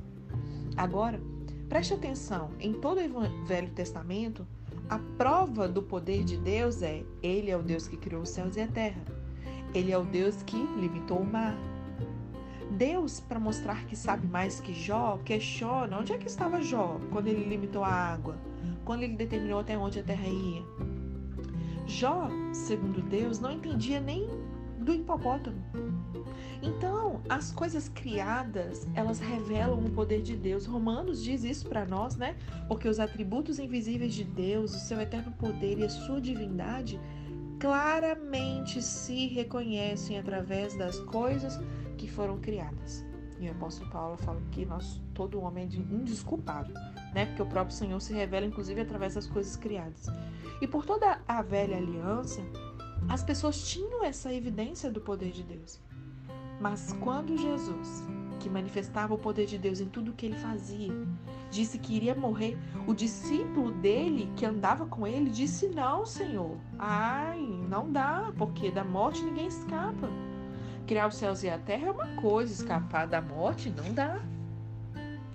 Agora, 0.75 1.21
preste 1.67 1.93
atenção, 1.93 2.51
em 2.59 2.73
todo 2.73 2.99
o 2.99 3.45
Velho 3.45 3.69
Testamento, 3.71 4.45
a 4.89 4.97
prova 5.17 5.67
do 5.67 5.83
poder 5.83 6.23
de 6.23 6.35
Deus 6.37 6.81
é: 6.81 7.03
Ele 7.21 7.51
é 7.51 7.55
o 7.55 7.61
Deus 7.61 7.87
que 7.87 7.95
criou 7.95 8.23
os 8.23 8.29
céus 8.29 8.55
e 8.55 8.61
a 8.61 8.67
terra. 8.67 9.01
Ele 9.73 9.91
é 9.91 9.97
o 9.97 10.03
Deus 10.03 10.41
que 10.41 10.57
limitou 10.57 11.19
o 11.19 11.25
mar. 11.25 11.55
Deus, 12.79 13.19
para 13.19 13.37
mostrar 13.41 13.85
que 13.87 13.95
sabe 13.95 14.25
mais 14.25 14.61
que 14.61 14.73
Jó, 14.73 15.19
questiona 15.25 15.99
onde 15.99 16.13
é 16.13 16.17
que 16.17 16.27
estava 16.27 16.61
Jó 16.61 16.97
quando 17.11 17.27
ele 17.27 17.43
limitou 17.43 17.83
a 17.83 17.91
água, 17.91 18.37
quando 18.85 19.03
ele 19.03 19.17
determinou 19.17 19.59
até 19.59 19.77
onde 19.77 19.99
a 19.99 20.03
terra 20.03 20.25
ia. 20.25 20.63
Jó, 21.85 22.29
segundo 22.53 23.01
Deus, 23.01 23.37
não 23.37 23.51
entendia 23.51 23.99
nem 23.99 24.29
do 24.79 24.93
hipopótamo. 24.93 25.61
Então, 26.61 27.19
as 27.27 27.51
coisas 27.51 27.89
criadas, 27.89 28.87
elas 28.95 29.19
revelam 29.19 29.83
o 29.83 29.89
poder 29.89 30.21
de 30.21 30.37
Deus. 30.37 30.65
Romanos 30.65 31.21
diz 31.21 31.43
isso 31.43 31.67
para 31.67 31.85
nós, 31.85 32.15
né? 32.15 32.37
Porque 32.69 32.87
os 32.87 32.97
atributos 32.97 33.59
invisíveis 33.59 34.13
de 34.13 34.23
Deus, 34.23 34.73
o 34.73 34.79
seu 34.79 35.01
eterno 35.01 35.33
poder 35.33 35.79
e 35.79 35.83
a 35.83 35.89
sua 35.89 36.21
divindade 36.21 36.97
claramente 37.59 38.81
se 38.81 39.27
reconhecem 39.27 40.17
através 40.17 40.77
das 40.77 40.97
coisas 41.01 41.59
que 41.99 42.09
foram 42.09 42.39
criadas. 42.39 43.05
E 43.39 43.47
o 43.47 43.51
apóstolo 43.51 43.89
Paulo 43.91 44.17
fala 44.17 44.41
que 44.51 44.65
nós, 44.65 45.01
todo 45.13 45.41
homem 45.41 45.65
é 45.65 45.93
indesculpável, 45.93 46.73
né? 47.13 47.25
Porque 47.27 47.41
o 47.41 47.45
próprio 47.45 47.75
Senhor 47.75 47.99
se 48.01 48.13
revela, 48.13 48.45
inclusive, 48.45 48.81
através 48.81 49.15
das 49.15 49.27
coisas 49.27 49.55
criadas. 49.55 50.07
E 50.61 50.67
por 50.67 50.85
toda 50.85 51.21
a 51.27 51.41
velha 51.41 51.77
aliança, 51.77 52.41
as 53.07 53.23
pessoas 53.23 53.69
tinham 53.69 54.03
essa 54.03 54.33
evidência 54.33 54.91
do 54.91 54.99
poder 54.99 55.31
de 55.31 55.43
Deus. 55.43 55.79
Mas 56.59 56.91
quando 56.99 57.37
Jesus, 57.37 58.03
que 58.39 58.49
manifestava 58.49 59.13
o 59.13 59.17
poder 59.17 59.45
de 59.45 59.57
Deus 59.57 59.79
em 59.79 59.87
tudo 59.87 60.11
o 60.11 60.13
que 60.13 60.25
ele 60.25 60.35
fazia, 60.35 60.91
disse 61.49 61.79
que 61.79 61.95
iria 61.95 62.15
morrer, 62.15 62.57
o 62.85 62.93
discípulo 62.93 63.71
dele, 63.71 64.29
que 64.35 64.45
andava 64.45 64.85
com 64.85 65.07
ele, 65.07 65.29
disse: 65.29 65.69
Não, 65.69 66.05
Senhor, 66.05 66.57
ai, 66.77 67.39
não 67.69 67.89
dá, 67.89 68.33
porque 68.37 68.69
da 68.69 68.83
morte 68.83 69.23
ninguém 69.23 69.47
escapa. 69.47 70.09
Criar 70.89 71.05
os 71.05 71.17
céus 71.17 71.43
e 71.43 71.47
a 71.47 71.55
terra 71.59 71.89
é 71.89 71.91
uma 71.91 72.15
coisa, 72.15 72.51
escapar 72.51 73.05
da 73.05 73.21
morte 73.21 73.69
não 73.69 73.93
dá. 73.93 74.19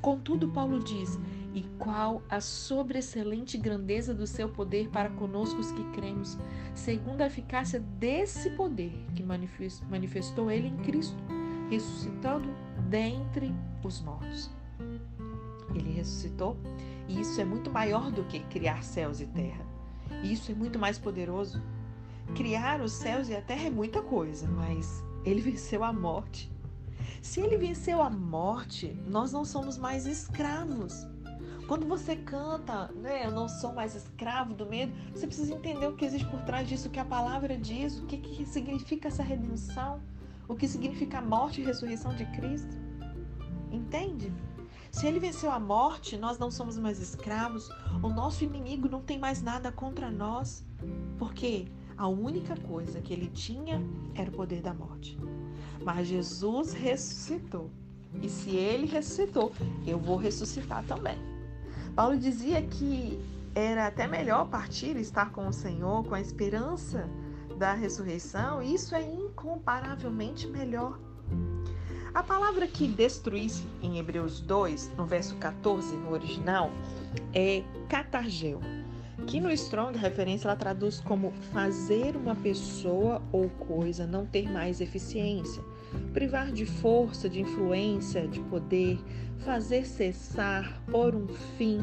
Contudo, 0.03 0.49
Paulo 0.49 0.83
diz: 0.83 1.17
e 1.55 1.63
qual 1.79 2.25
a 2.29 2.41
sobreexcelente 2.41 3.57
grandeza 3.57 4.13
do 4.13 4.27
seu 4.27 4.49
poder 4.49 4.89
para 4.89 5.11
conosco 5.11 5.61
os 5.61 5.71
que 5.71 5.85
cremos, 5.93 6.37
segundo 6.75 7.21
a 7.21 7.27
eficácia 7.27 7.79
desse 7.79 8.51
poder 8.51 9.07
que 9.15 9.23
manifestou 9.23 10.51
ele 10.51 10.67
em 10.67 10.77
Cristo, 10.79 11.23
ressuscitando 11.71 12.49
dentre 12.91 13.55
os 13.85 14.01
mortos. 14.01 14.51
Ele 15.73 15.93
ressuscitou 15.93 16.57
e 17.07 17.21
isso 17.21 17.41
é 17.41 17.45
muito 17.45 17.71
maior 17.71 18.11
do 18.11 18.25
que 18.25 18.41
criar 18.41 18.83
céus 18.83 19.21
e 19.21 19.27
terra. 19.27 19.65
Isso 20.21 20.51
é 20.51 20.55
muito 20.57 20.81
mais 20.81 20.99
poderoso. 20.99 21.63
Criar 22.35 22.81
os 22.81 22.91
céus 22.91 23.29
e 23.29 23.37
a 23.37 23.41
terra 23.41 23.69
é 23.69 23.71
muita 23.71 24.03
coisa, 24.03 24.49
mas 24.49 25.05
ele 25.25 25.41
venceu 25.41 25.83
a 25.83 25.93
morte. 25.93 26.53
Se 27.23 27.41
ele 27.41 27.57
venceu 27.57 28.03
a 28.03 28.11
morte, 28.11 28.97
nós 29.07 29.33
não 29.33 29.45
somos 29.45 29.79
mais 29.79 30.07
escravos. 30.07 31.07
Quando 31.67 31.87
você 31.87 32.15
canta, 32.15 32.89
né, 32.93 33.25
eu 33.25 33.31
não 33.31 33.49
sou 33.49 33.73
mais 33.73 33.95
escravo 33.95 34.53
do 34.53 34.67
medo, 34.67 34.93
você 35.13 35.27
precisa 35.27 35.55
entender 35.55 35.87
o 35.87 35.97
que 35.97 36.05
existe 36.05 36.29
por 36.29 36.43
trás 36.43 36.69
disso, 36.69 36.89
o 36.89 36.91
que 36.91 37.01
a 37.01 37.05
palavra 37.05 37.57
diz, 37.57 37.99
o 37.99 38.07
que, 38.07 38.19
que 38.19 38.45
significa 38.45 39.09
essa 39.09 39.23
redenção, 39.23 40.03
o 40.47 40.55
que 40.55 40.69
significa 40.69 41.19
a 41.19 41.23
morte 41.23 41.63
e 41.63 41.65
ressurreição 41.65 42.15
de 42.15 42.27
Cristo. 42.27 42.77
Entende? 43.73 44.31
Se 44.93 45.07
ele 45.07 45.19
venceu 45.19 45.51
a 45.51 45.59
morte, 45.59 46.17
nós 46.19 46.39
não 46.39 46.51
somos 46.51 46.79
mais 46.79 47.01
escravos, 47.01 47.69
o 48.03 48.09
nosso 48.09 48.45
inimigo 48.45 48.89
não 48.89 49.01
tem 49.01 49.19
mais 49.19 49.43
nada 49.43 49.73
contra 49.73 50.11
nós, 50.11 50.65
porque 51.19 51.67
a 51.97 52.09
única 52.09 52.57
coisa 52.57 53.01
que 53.01 53.13
ele 53.13 53.29
tinha 53.29 53.83
era 54.15 54.31
o 54.31 54.33
poder 54.33 54.61
da 54.61 54.75
morte. 54.75 55.19
Mas 55.85 56.09
Jesus 56.09 56.73
ressuscitou. 56.73 57.71
E 58.23 58.29
se 58.29 58.51
ele 58.51 58.87
ressuscitou, 58.87 59.53
eu 59.87 59.99
vou 59.99 60.17
ressuscitar 60.17 60.85
também. 60.85 61.19
Paulo 61.95 62.17
dizia 62.17 62.63
que 62.63 63.19
era 63.55 63.87
até 63.87 64.07
melhor 64.07 64.49
partir 64.49 64.97
e 64.97 65.01
estar 65.01 65.31
com 65.31 65.47
o 65.47 65.53
Senhor, 65.53 66.05
com 66.05 66.15
a 66.15 66.21
esperança 66.21 67.09
da 67.57 67.73
ressurreição, 67.73 68.63
e 68.63 68.75
isso 68.75 68.95
é 68.95 69.03
incomparavelmente 69.03 70.47
melhor. 70.47 70.99
A 72.13 72.23
palavra 72.23 72.67
que 72.67 72.87
destruísse 72.87 73.67
em 73.83 73.99
Hebreus 73.99 74.41
2, 74.41 74.93
no 74.97 75.05
verso 75.05 75.37
14, 75.37 75.97
no 75.97 76.13
original, 76.13 76.71
é 77.33 77.63
catargeu, 77.89 78.61
que 79.27 79.41
no 79.41 79.51
Strong 79.53 79.97
referência 79.99 80.49
ela 80.49 80.57
traduz 80.57 81.01
como 81.01 81.31
fazer 81.53 82.17
uma 82.17 82.35
pessoa 82.35 83.23
ou 83.33 83.49
coisa 83.49 84.07
não 84.07 84.27
ter 84.27 84.51
mais 84.51 84.81
eficiência, 84.81 85.63
privar 86.13 86.53
de 86.53 86.67
força, 86.67 87.29
de 87.29 87.41
influência, 87.41 88.27
de 88.27 88.41
poder, 88.41 88.99
fazer 89.45 89.87
cessar, 89.87 90.83
pôr 90.91 91.15
um 91.15 91.29
fim, 91.57 91.79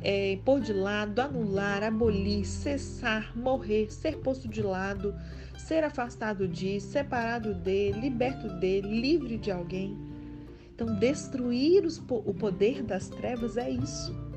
é, 0.00 0.38
pôr 0.44 0.60
de 0.60 0.72
lado, 0.72 1.20
anular, 1.20 1.82
abolir, 1.82 2.44
cessar, 2.46 3.36
morrer, 3.36 3.92
ser 3.92 4.18
posto 4.18 4.48
de 4.48 4.62
lado, 4.62 5.14
ser 5.56 5.84
afastado 5.84 6.48
de, 6.48 6.80
separado 6.80 7.54
de, 7.54 7.92
liberto 7.92 8.48
de, 8.58 8.80
livre 8.80 9.36
de 9.36 9.50
alguém. 9.50 9.96
Então, 10.74 10.94
destruir 10.98 11.84
os, 11.84 11.98
o 11.98 12.32
poder 12.32 12.82
das 12.82 13.08
trevas 13.08 13.56
é 13.56 13.68
isso. 13.68 14.27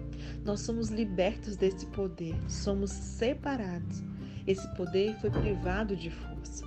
Nós 0.44 0.62
somos 0.62 0.90
libertos 0.90 1.56
desse 1.56 1.86
poder, 1.88 2.36
somos 2.50 2.92
separados. 2.92 4.04
Esse 4.48 4.68
poder 4.76 5.16
foi 5.20 5.30
privado 5.30 5.96
de 5.96 6.10
força. 6.10 6.66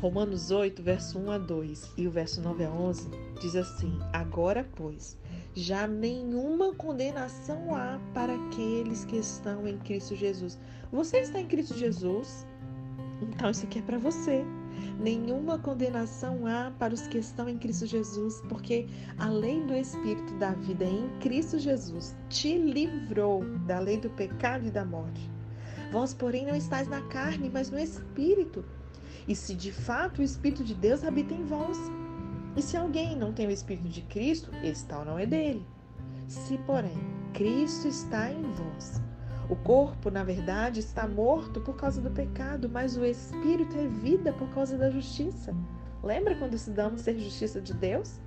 Romanos 0.00 0.50
8, 0.50 0.82
verso 0.82 1.18
1 1.18 1.30
a 1.30 1.38
2 1.38 1.92
e 1.96 2.08
o 2.08 2.10
verso 2.10 2.40
9 2.40 2.64
a 2.64 2.70
11 2.70 3.08
diz 3.40 3.54
assim: 3.54 3.96
Agora, 4.12 4.68
pois, 4.74 5.16
já 5.54 5.86
nenhuma 5.86 6.74
condenação 6.74 7.74
há 7.74 8.00
para 8.12 8.34
aqueles 8.34 9.04
que 9.04 9.16
estão 9.16 9.68
em 9.68 9.78
Cristo 9.78 10.16
Jesus. 10.16 10.58
Você 10.90 11.18
está 11.18 11.40
em 11.40 11.46
Cristo 11.46 11.78
Jesus? 11.78 12.46
Então 13.20 13.50
isso 13.50 13.64
aqui 13.64 13.78
é 13.78 13.82
para 13.82 13.98
você. 13.98 14.44
Nenhuma 14.98 15.58
condenação 15.58 16.46
há 16.46 16.70
para 16.78 16.94
os 16.94 17.06
que 17.06 17.18
estão 17.18 17.48
em 17.48 17.58
Cristo 17.58 17.86
Jesus, 17.86 18.42
porque 18.48 18.86
a 19.18 19.28
lei 19.28 19.60
do 19.62 19.74
Espírito 19.74 20.34
da 20.34 20.52
vida 20.52 20.84
em 20.84 21.08
Cristo 21.20 21.58
Jesus 21.58 22.14
te 22.28 22.58
livrou 22.58 23.44
da 23.66 23.78
lei 23.78 23.98
do 23.98 24.10
pecado 24.10 24.66
e 24.66 24.70
da 24.70 24.84
morte. 24.84 25.30
Vós, 25.90 26.14
porém, 26.14 26.46
não 26.46 26.54
estáis 26.54 26.88
na 26.88 27.02
carne, 27.08 27.50
mas 27.52 27.70
no 27.70 27.78
Espírito 27.78 28.64
e 29.26 29.34
se 29.34 29.54
de 29.54 29.72
fato 29.72 30.20
o 30.20 30.24
Espírito 30.24 30.64
de 30.64 30.74
Deus 30.74 31.04
habita 31.04 31.34
em 31.34 31.44
vós. 31.44 31.78
E 32.56 32.62
se 32.62 32.76
alguém 32.76 33.16
não 33.16 33.32
tem 33.32 33.46
o 33.46 33.50
Espírito 33.50 33.88
de 33.88 34.02
Cristo, 34.02 34.50
esse 34.62 34.84
tal 34.86 35.04
não 35.04 35.18
é 35.18 35.26
dele. 35.26 35.64
Se, 36.28 36.58
porém, 36.58 36.98
Cristo 37.32 37.88
está 37.88 38.30
em 38.30 38.42
vós, 38.42 39.00
o 39.52 39.56
corpo, 39.56 40.10
na 40.10 40.24
verdade, 40.24 40.80
está 40.80 41.06
morto 41.06 41.60
por 41.60 41.76
causa 41.76 42.00
do 42.00 42.10
pecado, 42.10 42.70
mas 42.70 42.96
o 42.96 43.04
Espírito 43.04 43.76
é 43.76 43.86
vida 43.86 44.32
por 44.32 44.48
causa 44.48 44.78
da 44.78 44.90
justiça. 44.90 45.54
Lembra 46.02 46.34
quando 46.36 46.54
estudamos 46.54 47.02
ser 47.02 47.18
justiça 47.18 47.60
de 47.60 47.74
Deus? 47.74 48.18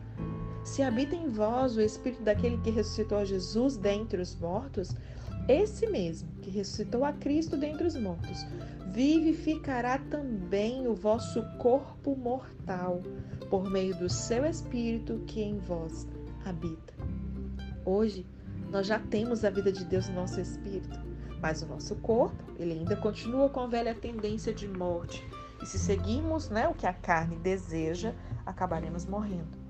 Se 0.63 0.83
habita 0.83 1.15
em 1.15 1.27
vós 1.29 1.75
o 1.77 1.81
Espírito 1.81 2.21
daquele 2.21 2.59
que 2.59 2.69
ressuscitou 2.69 3.17
a 3.17 3.25
Jesus 3.25 3.75
dentre 3.75 4.21
os 4.21 4.35
mortos, 4.35 4.95
esse 5.47 5.87
mesmo 5.87 6.29
que 6.43 6.51
ressuscitou 6.51 7.03
a 7.03 7.11
Cristo 7.11 7.57
dentre 7.57 7.87
os 7.87 7.95
mortos, 7.95 8.45
vivificará 8.91 9.97
também 9.97 10.87
o 10.87 10.93
vosso 10.93 11.41
corpo 11.57 12.15
mortal, 12.15 13.01
por 13.49 13.67
meio 13.67 13.95
do 13.95 14.07
seu 14.07 14.45
Espírito 14.45 15.23
que 15.25 15.41
em 15.41 15.57
vós 15.57 16.07
habita. 16.45 16.93
Hoje, 17.83 18.27
nós 18.71 18.85
já 18.85 18.99
temos 18.99 19.43
a 19.43 19.49
vida 19.49 19.71
de 19.71 19.85
Deus 19.85 20.07
no 20.09 20.15
nosso 20.15 20.39
espírito, 20.39 21.14
mas 21.41 21.61
o 21.61 21.67
nosso 21.67 21.95
corpo, 21.97 22.35
ele 22.57 22.73
ainda 22.73 22.95
continua 22.95 23.49
com 23.49 23.61
a 23.61 23.67
velha 23.67 23.93
tendência 23.93 24.53
de 24.53 24.67
morte. 24.67 25.25
E 25.61 25.65
se 25.65 25.79
seguirmos 25.79 26.49
né, 26.49 26.67
o 26.67 26.73
que 26.73 26.85
a 26.85 26.93
carne 26.93 27.37
deseja, 27.37 28.13
acabaremos 28.45 29.05
morrendo. 29.05 29.65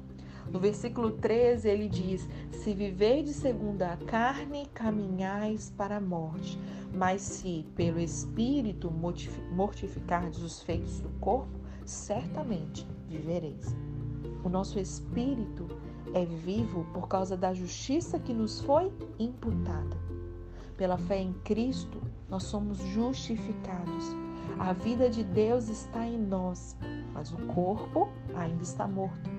No 0.51 0.60
versículo 0.60 1.12
13 1.12 1.67
ele 1.67 1.88
diz: 1.88 2.28
Se 2.51 2.73
de 2.73 3.34
segundo 3.34 3.82
a 3.82 3.97
carne, 3.97 4.67
caminhais 4.73 5.73
para 5.75 5.97
a 5.97 6.01
morte, 6.01 6.60
mas 6.93 7.21
se 7.21 7.65
pelo 7.75 7.99
Espírito 7.99 8.91
mortificardes 9.51 10.39
os 10.39 10.62
feitos 10.62 10.99
do 10.99 11.10
corpo, 11.19 11.60
certamente 11.84 12.88
vivereis. 13.08 13.75
O 14.43 14.49
nosso 14.49 14.80
espírito 14.80 15.67
é 16.13 16.23
vivo 16.25 16.86
por 16.93 17.08
causa 17.08 17.36
da 17.36 17.54
justiça 17.54 18.19
que 18.19 18.34
nos 18.34 18.62
foi 18.62 18.91
imputada. 19.17 19.97
Pela 20.77 20.97
fé 20.97 21.21
em 21.21 21.31
Cristo, 21.43 22.01
nós 22.29 22.43
somos 22.43 22.77
justificados. 22.89 24.05
A 24.59 24.73
vida 24.73 25.09
de 25.09 25.23
Deus 25.23 25.69
está 25.69 26.05
em 26.05 26.17
nós, 26.17 26.77
mas 27.13 27.31
o 27.31 27.38
corpo 27.47 28.09
ainda 28.35 28.61
está 28.61 28.85
morto. 28.85 29.29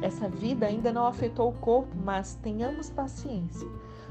Essa 0.00 0.28
vida 0.28 0.66
ainda 0.66 0.90
não 0.90 1.06
afetou 1.06 1.50
o 1.50 1.58
corpo, 1.58 1.94
mas 2.04 2.34
tenhamos 2.36 2.90
paciência, 2.90 3.68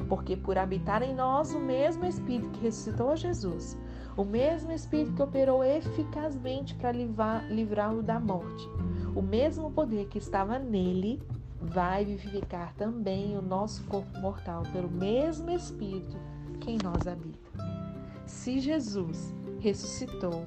porque 0.08 0.38
por 0.38 0.58
habitar 0.58 1.02
em 1.02 1.14
nós 1.14 1.54
o 1.54 1.60
mesmo 1.60 2.06
Espírito 2.06 2.50
que 2.52 2.62
ressuscitou 2.62 3.10
a 3.10 3.16
Jesus, 3.16 3.78
o 4.16 4.24
mesmo 4.24 4.72
Espírito 4.72 5.14
que 5.14 5.22
operou 5.22 5.64
eficazmente 5.64 6.76
para 6.76 6.92
livrá-lo 7.50 8.02
da 8.02 8.20
morte, 8.20 8.70
o 9.16 9.22
mesmo 9.22 9.70
poder 9.72 10.08
que 10.08 10.18
estava 10.18 10.58
nele 10.58 11.22
vai 11.60 12.06
vivificar 12.06 12.74
também 12.76 13.38
o 13.38 13.42
nosso 13.42 13.84
corpo 13.86 14.18
mortal 14.20 14.64
pelo 14.72 14.90
mesmo 14.90 15.52
Espírito 15.52 16.31
que 16.62 16.72
em 16.72 16.78
nós 16.82 17.06
habita. 17.06 17.52
Se 18.26 18.60
Jesus 18.60 19.34
ressuscitou, 19.60 20.46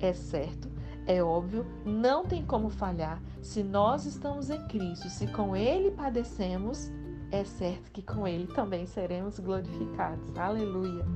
é 0.00 0.12
certo 0.12 0.76
é 1.06 1.22
óbvio, 1.22 1.64
não 1.84 2.24
tem 2.24 2.44
como 2.44 2.68
falhar. 2.68 3.22
Se 3.40 3.62
nós 3.62 4.04
estamos 4.04 4.50
em 4.50 4.60
Cristo, 4.66 5.08
se 5.08 5.26
com 5.28 5.56
Ele 5.56 5.92
padecemos, 5.92 6.90
é 7.30 7.44
certo 7.44 7.92
que 7.92 8.02
com 8.02 8.26
Ele 8.26 8.48
também 8.48 8.86
seremos 8.86 9.38
glorificados. 9.38 10.36
Aleluia. 10.36 11.06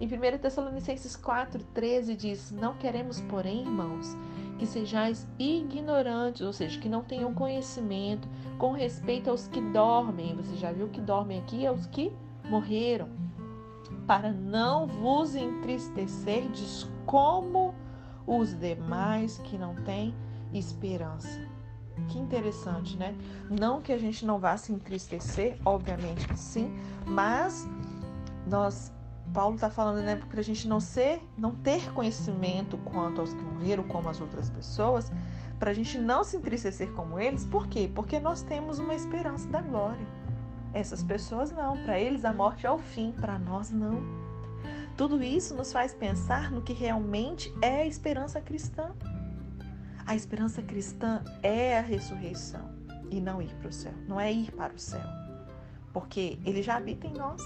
Em 0.00 0.06
1 0.06 0.38
Tessalonicenses 0.38 1.16
4,13 1.16 2.16
diz: 2.16 2.50
Não 2.50 2.74
queremos, 2.74 3.20
porém, 3.20 3.60
irmãos, 3.60 4.16
que 4.58 4.66
sejais 4.66 5.28
ignorantes, 5.38 6.42
ou 6.42 6.52
seja, 6.52 6.80
que 6.80 6.88
não 6.88 7.04
tenham 7.04 7.32
conhecimento 7.32 8.28
com 8.58 8.72
respeito 8.72 9.30
aos 9.30 9.46
que 9.46 9.60
dormem. 9.60 10.34
Você 10.34 10.56
já 10.56 10.72
viu 10.72 10.88
que 10.88 11.00
dormem 11.00 11.38
aqui? 11.38 11.66
Aos 11.66 11.86
que 11.86 12.12
morreram. 12.48 13.19
Para 14.10 14.32
não 14.32 14.88
vos 14.88 15.36
entristecerdes 15.36 16.84
como 17.06 17.72
os 18.26 18.58
demais 18.58 19.38
que 19.44 19.56
não 19.56 19.76
têm 19.84 20.12
esperança. 20.52 21.48
Que 22.08 22.18
interessante, 22.18 22.96
né? 22.96 23.16
Não 23.48 23.80
que 23.80 23.92
a 23.92 23.98
gente 23.98 24.26
não 24.26 24.40
vá 24.40 24.56
se 24.56 24.72
entristecer, 24.72 25.56
obviamente 25.64 26.26
que 26.26 26.36
sim, 26.36 26.76
mas 27.06 27.68
nós 28.48 28.92
Paulo 29.32 29.54
está 29.54 29.70
falando, 29.70 30.02
né, 30.04 30.16
para 30.16 30.40
a 30.40 30.42
gente 30.42 30.66
não 30.66 30.80
ser, 30.80 31.22
não 31.38 31.54
ter 31.54 31.92
conhecimento 31.92 32.76
quanto 32.78 33.20
aos 33.20 33.32
que 33.32 33.42
morreram, 33.44 33.84
como 33.84 34.08
as 34.08 34.20
outras 34.20 34.50
pessoas, 34.50 35.12
para 35.56 35.70
a 35.70 35.74
gente 35.74 35.96
não 35.98 36.24
se 36.24 36.36
entristecer 36.36 36.90
como 36.94 37.16
eles. 37.20 37.44
Por 37.44 37.68
quê? 37.68 37.88
Porque 37.94 38.18
nós 38.18 38.42
temos 38.42 38.80
uma 38.80 38.92
esperança 38.92 39.48
da 39.50 39.60
glória. 39.60 40.04
Essas 40.72 41.02
pessoas 41.02 41.50
não, 41.50 41.76
para 41.82 41.98
eles 41.98 42.24
a 42.24 42.32
morte 42.32 42.66
é 42.66 42.70
o 42.70 42.78
fim, 42.78 43.12
para 43.12 43.38
nós 43.38 43.70
não. 43.70 44.02
Tudo 44.96 45.22
isso 45.22 45.54
nos 45.54 45.72
faz 45.72 45.94
pensar 45.94 46.50
no 46.50 46.62
que 46.62 46.72
realmente 46.72 47.52
é 47.60 47.82
a 47.82 47.86
esperança 47.86 48.40
cristã. 48.40 48.92
A 50.06 50.14
esperança 50.14 50.62
cristã 50.62 51.22
é 51.42 51.78
a 51.78 51.82
ressurreição 51.82 52.68
e 53.10 53.20
não 53.20 53.40
ir 53.40 53.54
para 53.56 53.68
o 53.68 53.72
céu, 53.72 53.94
não 54.06 54.20
é 54.20 54.32
ir 54.32 54.52
para 54.52 54.72
o 54.72 54.78
céu, 54.78 55.06
porque 55.92 56.38
ele 56.44 56.62
já 56.62 56.76
habita 56.76 57.06
em 57.06 57.14
nós. 57.14 57.42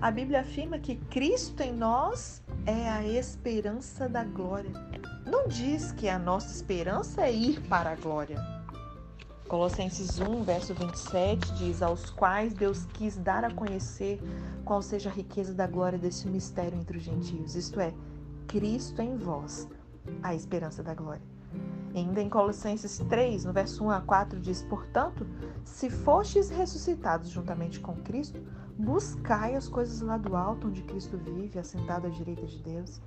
A 0.00 0.10
Bíblia 0.10 0.40
afirma 0.40 0.78
que 0.78 0.96
Cristo 0.96 1.62
em 1.62 1.72
nós 1.72 2.42
é 2.66 2.88
a 2.88 3.04
esperança 3.04 4.08
da 4.08 4.24
glória. 4.24 4.70
Não 5.24 5.48
diz 5.48 5.92
que 5.92 6.08
a 6.08 6.18
nossa 6.18 6.54
esperança 6.54 7.22
é 7.22 7.32
ir 7.32 7.60
para 7.68 7.90
a 7.90 7.96
glória. 7.96 8.55
Colossenses 9.48 10.18
1, 10.18 10.42
verso 10.42 10.74
27 10.74 11.54
diz: 11.54 11.80
Aos 11.80 12.10
quais 12.10 12.52
Deus 12.52 12.84
quis 12.86 13.16
dar 13.16 13.44
a 13.44 13.50
conhecer 13.50 14.20
qual 14.64 14.82
seja 14.82 15.08
a 15.08 15.12
riqueza 15.12 15.54
da 15.54 15.68
glória 15.68 15.96
desse 15.96 16.26
mistério 16.26 16.76
entre 16.76 16.98
os 16.98 17.04
gentios, 17.04 17.54
isto 17.54 17.78
é, 17.78 17.94
Cristo 18.48 19.00
em 19.00 19.16
vós, 19.16 19.68
a 20.20 20.34
esperança 20.34 20.82
da 20.82 20.94
glória. 20.94 21.22
Ainda 21.94 22.20
em 22.20 22.28
Colossenses 22.28 22.98
3, 23.08 23.44
no 23.44 23.52
verso 23.52 23.84
1 23.84 23.90
a 23.90 24.00
4, 24.00 24.40
diz: 24.40 24.62
Portanto, 24.64 25.24
se 25.64 25.88
fostes 25.88 26.50
ressuscitados 26.50 27.30
juntamente 27.30 27.78
com 27.78 27.94
Cristo, 28.02 28.42
buscai 28.76 29.54
as 29.54 29.68
coisas 29.68 30.00
lá 30.00 30.18
do 30.18 30.34
alto, 30.34 30.66
onde 30.66 30.82
Cristo 30.82 31.16
vive, 31.16 31.58
assentado 31.58 32.08
à 32.08 32.10
direita 32.10 32.44
de 32.46 32.58
Deus. 32.58 33.00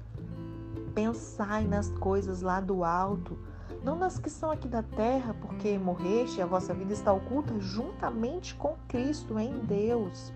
Pensai 0.96 1.68
nas 1.68 1.90
coisas 1.90 2.42
lá 2.42 2.62
do 2.62 2.86
alto 2.86 3.38
não 3.84 3.96
nas 3.96 4.18
que 4.18 4.30
são 4.30 4.52
aqui 4.52 4.68
da 4.68 4.84
terra, 4.84 5.36
porque 5.42 5.78
morreste 5.78 6.40
e 6.40 6.42
a 6.42 6.46
vossa 6.46 6.74
vida 6.74 6.94
está 6.94 7.14
oculta 7.14 7.60
juntamente 7.60 8.56
com 8.56 8.76
Cristo 8.88 9.40
em 9.40 9.60
Deus. 9.60 10.34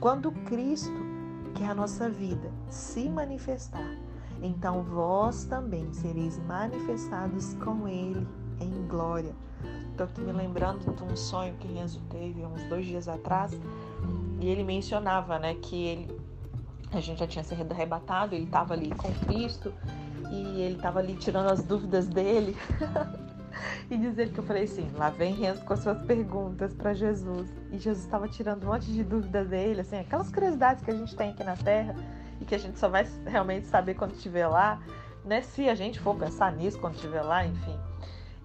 Quando 0.00 0.30
Cristo, 0.30 1.00
que 1.54 1.62
é 1.62 1.68
a 1.68 1.74
nossa 1.74 2.08
vida, 2.08 2.50
se 2.68 3.08
manifestar, 3.08 3.96
então 4.42 4.82
vós 4.82 5.44
também 5.44 5.92
sereis 5.92 6.38
manifestados 6.46 7.54
com 7.54 7.88
Ele 7.88 8.26
em 8.60 8.86
glória. 8.86 9.34
Estou 9.90 10.04
aqui 10.04 10.20
me 10.20 10.32
lembrando 10.32 10.94
de 10.94 11.02
um 11.02 11.16
sonho 11.16 11.54
que 11.54 11.66
Renzo 11.66 12.00
teve 12.10 12.44
uns 12.44 12.62
dois 12.64 12.84
dias 12.84 13.08
atrás, 13.08 13.58
e 14.38 14.46
ele 14.46 14.62
mencionava, 14.62 15.38
né, 15.38 15.54
que 15.54 15.74
ele, 15.74 16.20
a 16.92 17.00
gente 17.00 17.18
já 17.20 17.26
tinha 17.26 17.42
sido 17.42 17.72
arrebatado, 17.72 18.34
ele 18.34 18.44
estava 18.44 18.74
ali 18.74 18.90
com 18.90 19.10
Cristo, 19.26 19.72
e 20.30 20.60
ele 20.62 20.76
estava 20.76 20.98
ali 20.98 21.14
tirando 21.16 21.50
as 21.50 21.62
dúvidas 21.62 22.06
dele. 22.06 22.56
e 23.90 23.96
dizer 23.96 24.30
que 24.32 24.38
eu 24.38 24.44
falei 24.44 24.64
assim: 24.64 24.90
lá 24.94 25.10
vem 25.10 25.34
Renzo 25.34 25.64
com 25.64 25.72
as 25.72 25.80
suas 25.80 25.98
perguntas 26.06 26.74
para 26.74 26.92
Jesus. 26.92 27.52
E 27.70 27.78
Jesus 27.78 28.04
estava 28.04 28.28
tirando 28.28 28.64
um 28.64 28.66
monte 28.66 28.92
de 28.92 29.02
dúvidas 29.04 29.48
dele, 29.48 29.80
assim, 29.80 29.98
aquelas 29.98 30.30
curiosidades 30.30 30.84
que 30.84 30.90
a 30.90 30.94
gente 30.94 31.14
tem 31.14 31.30
aqui 31.30 31.44
na 31.44 31.56
Terra 31.56 31.94
e 32.40 32.44
que 32.44 32.54
a 32.54 32.58
gente 32.58 32.78
só 32.78 32.88
vai 32.88 33.06
realmente 33.26 33.66
saber 33.66 33.94
quando 33.94 34.14
estiver 34.14 34.46
lá, 34.46 34.80
né? 35.24 35.40
Se 35.40 35.68
a 35.68 35.74
gente 35.74 36.00
for 36.00 36.16
pensar 36.16 36.52
nisso 36.52 36.78
quando 36.78 36.94
estiver 36.94 37.22
lá, 37.22 37.46
enfim. 37.46 37.78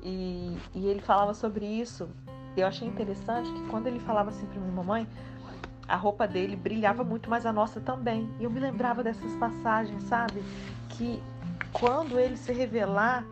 E, 0.04 0.58
e 0.74 0.88
ele 0.88 1.02
falava 1.02 1.34
sobre 1.34 1.66
isso. 1.66 2.10
Eu 2.56 2.68
achei 2.68 2.88
interessante 2.88 3.52
que 3.52 3.68
quando 3.70 3.88
ele 3.88 4.00
falava 4.00 4.30
assim 4.30 4.46
para 4.46 4.60
minha 4.60 4.74
mamãe, 4.74 5.08
a 5.88 5.96
roupa 5.96 6.28
dele 6.28 6.56
brilhava 6.56 7.04
muito, 7.04 7.30
mas 7.30 7.46
a 7.46 7.54
nossa 7.54 7.80
também. 7.80 8.30
E 8.40 8.44
eu 8.44 8.50
me 8.50 8.60
lembrava 8.60 9.04
dessas 9.04 9.34
passagens, 9.36 10.04
sabe? 10.04 10.44
Que 10.90 11.22
quando 11.74 12.20
ele 12.20 12.38
se 12.38 12.52
revelar, 12.52 13.26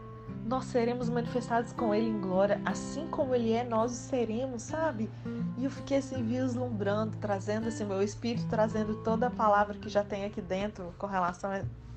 nós 0.45 0.65
seremos 0.65 1.09
manifestados 1.09 1.71
com 1.73 1.93
ele 1.93 2.07
em 2.07 2.19
glória, 2.19 2.59
assim 2.65 3.07
como 3.07 3.35
ele 3.35 3.51
é, 3.51 3.63
nós 3.63 3.91
o 3.91 3.95
seremos, 3.95 4.63
sabe? 4.63 5.09
E 5.57 5.65
eu 5.65 5.69
fiquei 5.69 5.97
assim 5.97 6.23
vislumbrando, 6.23 7.17
trazendo 7.17 7.67
assim 7.67 7.85
meu 7.85 8.01
espírito, 8.01 8.47
trazendo 8.49 8.95
toda 9.03 9.27
a 9.27 9.29
palavra 9.29 9.75
que 9.75 9.89
já 9.89 10.03
tem 10.03 10.25
aqui 10.25 10.41
dentro 10.41 10.93
com 10.97 11.05
relação 11.05 11.51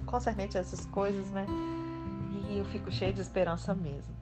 concernente 0.05 0.59
a 0.59 0.61
essas 0.61 0.85
coisas, 0.87 1.31
né? 1.31 1.47
E 2.51 2.59
eu 2.59 2.65
fico 2.67 2.91
cheio 2.91 3.13
de 3.13 3.21
esperança 3.21 3.75
mesmo. 3.75 4.13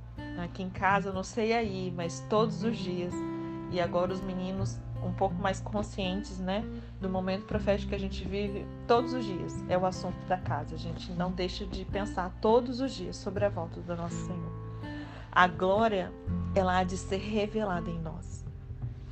Aqui 0.44 0.62
em 0.62 0.70
casa, 0.70 1.12
não 1.12 1.24
sei 1.24 1.52
aí, 1.52 1.92
mas 1.96 2.24
todos 2.30 2.62
os 2.62 2.76
dias. 2.76 3.12
E 3.72 3.80
agora 3.80 4.12
os 4.12 4.20
meninos 4.20 4.78
um 5.02 5.12
pouco 5.12 5.34
mais 5.36 5.60
conscientes, 5.60 6.38
né, 6.38 6.64
do 7.00 7.08
momento 7.08 7.46
profético 7.46 7.90
que 7.90 7.94
a 7.94 7.98
gente 7.98 8.26
vive 8.26 8.66
todos 8.86 9.12
os 9.12 9.24
dias. 9.24 9.64
É 9.68 9.76
o 9.76 9.86
assunto 9.86 10.18
da 10.26 10.36
casa. 10.36 10.74
A 10.74 10.78
gente 10.78 11.12
não 11.12 11.30
deixa 11.32 11.66
de 11.66 11.84
pensar 11.84 12.30
todos 12.40 12.80
os 12.80 12.92
dias 12.92 13.16
sobre 13.16 13.44
a 13.44 13.48
volta 13.48 13.80
do 13.80 13.96
nosso 13.96 14.26
Senhor. 14.26 14.52
A 15.32 15.46
glória, 15.46 16.12
ela 16.54 16.78
há 16.78 16.84
de 16.84 16.96
ser 16.96 17.18
revelada 17.18 17.88
em 17.88 18.00
nós. 18.00 18.44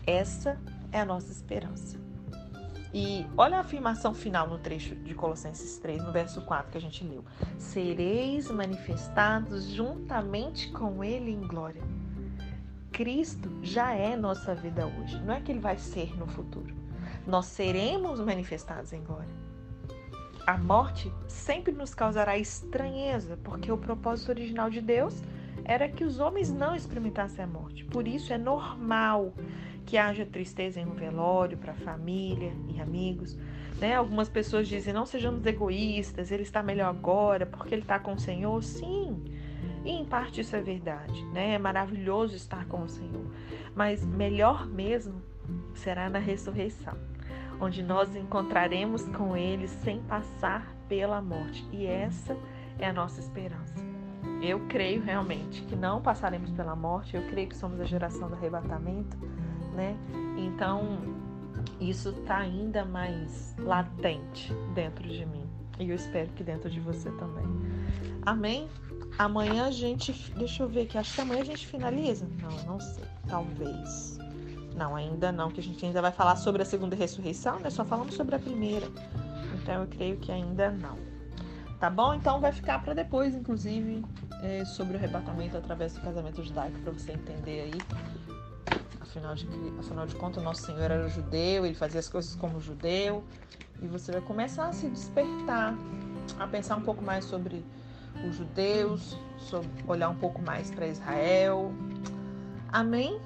Essa 0.07 0.59
é 0.91 1.01
a 1.01 1.05
nossa 1.05 1.31
esperança. 1.31 1.99
E 2.93 3.27
olha 3.37 3.59
a 3.59 3.61
afirmação 3.61 4.15
final 4.15 4.49
no 4.49 4.59
trecho 4.59 4.95
de 4.95 5.15
Colossenses 5.15 5.79
3, 5.79 6.03
no 6.03 6.11
verso 6.11 6.41
4 6.43 6.73
que 6.73 6.79
a 6.79 6.81
gente 6.81 7.05
leu: 7.05 7.25
Sereis 7.59 8.51
manifestados 8.51 9.67
juntamente 9.69 10.71
com 10.71 11.05
Ele 11.05 11.31
em 11.31 11.47
glória. 11.47 11.83
Cristo 12.93 13.51
já 13.63 13.93
é 13.93 14.17
nossa 14.17 14.55
vida 14.55 14.87
hoje, 14.87 15.21
não 15.23 15.35
é 15.35 15.41
que 15.41 15.53
ele 15.53 15.61
vai 15.61 15.79
ser 15.79 16.17
no 16.19 16.27
futuro. 16.27 16.75
Nós 17.27 17.47
seremos 17.47 18.21
manifestados 18.21 18.93
em 18.93 19.03
glória. 19.03 19.29
A 20.47 20.57
morte 20.57 21.13
sempre 21.27 21.73
nos 21.73 21.95
causará 21.95 22.39
estranheza, 22.39 23.39
porque 23.45 23.71
o 23.71 23.77
propósito 23.77 24.31
original 24.31 24.71
de 24.71 24.81
Deus 24.81 25.23
era 25.65 25.89
que 25.89 26.05
os 26.05 26.19
homens 26.19 26.51
não 26.51 26.75
experimentassem 26.75 27.45
a 27.45 27.47
morte. 27.47 27.85
Por 27.85 28.09
isso 28.09 28.33
é 28.33 28.39
normal 28.39 29.35
que 29.85 29.99
haja 29.99 30.25
tristeza 30.25 30.81
em 30.81 30.87
um 30.87 30.95
velório 30.95 31.59
para 31.59 31.73
a 31.73 31.77
família 31.77 32.53
e 32.69 32.81
amigos. 32.81 33.37
Né? 33.79 33.95
Algumas 33.95 34.29
pessoas 34.29 34.67
dizem: 34.67 34.93
não 34.93 35.05
sejamos 35.05 35.45
egoístas, 35.45 36.33
ele 36.33 36.43
está 36.43 36.63
melhor 36.63 36.89
agora 36.89 37.45
porque 37.45 37.75
ele 37.75 37.83
está 37.83 37.99
com 37.99 38.15
o 38.15 38.19
Senhor. 38.19 38.63
Sim, 38.65 39.23
E 39.89 39.91
em 39.91 40.05
parte 40.05 40.43
isso 40.43 40.55
é 40.55 40.61
verdade, 40.61 41.25
né? 41.33 41.55
É 41.55 41.59
maravilhoso 41.59 42.37
estar 42.37 42.67
com 42.67 42.83
o 42.83 42.89
Senhor. 42.91 43.25
Mas 43.75 44.05
melhor 44.05 44.67
mesmo 44.67 45.23
será 45.75 46.11
na 46.11 46.19
ressurreição, 46.19 46.93
onde 47.59 47.83
nós 47.83 48.15
encontraremos 48.15 49.09
com 49.09 49.35
Ele 49.35 49.67
sem 49.67 50.03
passar 50.03 50.77
pela 50.91 51.23
morte. 51.23 51.67
E 51.73 51.87
essa 51.87 52.37
é 52.79 52.87
a 52.87 52.93
nossa 52.93 53.19
esperança. 53.19 53.83
Eu 54.43 54.61
creio 54.69 55.03
realmente 55.03 55.63
que 55.63 55.75
não 55.75 56.03
passaremos 56.03 56.51
pela 56.51 56.77
morte, 56.77 57.17
eu 57.17 57.23
creio 57.23 57.49
que 57.49 57.57
somos 57.57 57.81
a 57.81 57.85
geração 57.87 58.29
do 58.29 58.35
arrebatamento, 58.35 59.17
né? 59.75 59.97
Então, 60.37 60.99
isso 61.81 62.11
está 62.11 62.37
ainda 62.37 62.85
mais 62.85 63.57
latente 63.59 64.53
dentro 64.75 65.09
de 65.09 65.25
mim. 65.25 65.49
E 65.81 65.89
eu 65.89 65.97
espero 65.97 66.29
que 66.33 66.45
dentro 66.45 66.69
de 66.69 66.79
você 66.79 67.11
também. 67.13 67.47
Amém? 68.27 68.69
Amanhã 69.19 69.67
a 69.67 69.71
gente. 69.71 70.13
Deixa 70.37 70.63
eu 70.63 70.69
ver 70.69 70.83
aqui. 70.83 70.97
Acho 70.97 71.15
que 71.15 71.21
amanhã 71.21 71.41
a 71.41 71.45
gente 71.45 71.67
finaliza. 71.67 72.27
Não, 72.41 72.73
não 72.73 72.81
sei. 72.81 73.05
Talvez. 73.27 74.17
Não, 74.77 74.95
ainda 74.95 75.33
não, 75.33 75.51
que 75.51 75.59
a 75.59 75.63
gente 75.63 75.85
ainda 75.85 76.01
vai 76.01 76.13
falar 76.13 76.37
sobre 76.37 76.63
a 76.63 76.65
segunda 76.65 76.95
ressurreição, 76.95 77.59
né? 77.59 77.69
Só 77.69 77.85
falamos 77.85 78.15
sobre 78.15 78.37
a 78.37 78.39
primeira. 78.39 78.87
Então 79.61 79.83
eu 79.83 79.89
creio 79.89 80.17
que 80.19 80.31
ainda 80.31 80.71
não. 80.71 80.97
Tá 81.81 81.91
bom? 81.91 82.15
Então 82.15 82.41
vai 82.41 82.53
ficar 82.53 82.83
para 82.83 82.95
depois, 82.95 83.35
inclusive, 83.35 84.05
é, 84.43 84.65
sobre 84.65 84.95
o 84.95 84.97
arrebatamento 84.97 85.57
através 85.57 85.95
do 85.95 86.01
casamento 86.01 86.43
judaico, 86.45 86.79
para 86.79 86.93
você 86.93 87.13
entender 87.13 87.63
aí. 87.63 88.79
Afinal 89.01 89.35
de, 89.35 89.49
afinal 89.81 90.07
de 90.07 90.15
contas, 90.15 90.41
o 90.41 90.45
nosso 90.45 90.63
Senhor 90.63 90.81
era 90.81 91.09
judeu, 91.09 91.67
ele 91.67 91.75
fazia 91.75 91.99
as 91.99 92.09
coisas 92.09 92.37
como 92.37 92.61
judeu. 92.61 93.25
E 93.83 93.87
você 93.87 94.13
vai 94.13 94.21
começar 94.21 94.69
a 94.69 94.73
se 94.73 94.89
despertar, 94.89 95.75
a 96.39 96.47
pensar 96.47 96.77
um 96.77 96.83
pouco 96.83 97.03
mais 97.03 97.25
sobre 97.25 97.65
os 98.27 98.37
judeus, 98.37 99.17
olhar 99.87 100.09
um 100.09 100.17
pouco 100.17 100.41
mais 100.43 100.71
para 100.71 100.87
Israel. 100.87 101.73
Amém? 102.73 103.21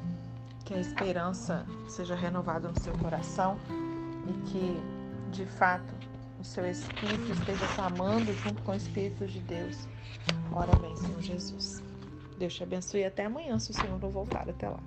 Que 0.65 0.75
a 0.75 0.81
esperança 0.81 1.67
seja 1.89 2.15
renovada 2.15 2.69
no 2.69 2.81
seu 2.81 2.93
coração 2.99 3.59
e 4.29 4.33
que, 4.51 4.81
de 5.31 5.47
fato, 5.47 5.95
o 6.41 6.45
seu 6.45 6.69
espírito 6.69 7.33
esteja 7.33 7.67
clamando 7.75 8.33
junto 8.33 8.63
com 8.63 8.73
o 8.73 8.75
Espírito 8.75 9.27
de 9.27 9.41
Deus. 9.41 9.89
Ora 10.53 10.75
bem, 10.77 10.97
Senhor 10.97 11.23
Jesus. 11.23 11.83
Deus 12.39 12.55
te 12.55 12.65
abençoe 12.65 13.05
até 13.05 13.27
amanhã, 13.27 13.59
se 13.59 13.71
o 13.71 13.75
Senhor 13.75 13.99
não 14.01 14.11
voltar 14.11 14.49
até 14.49 14.69
lá. 14.69 14.81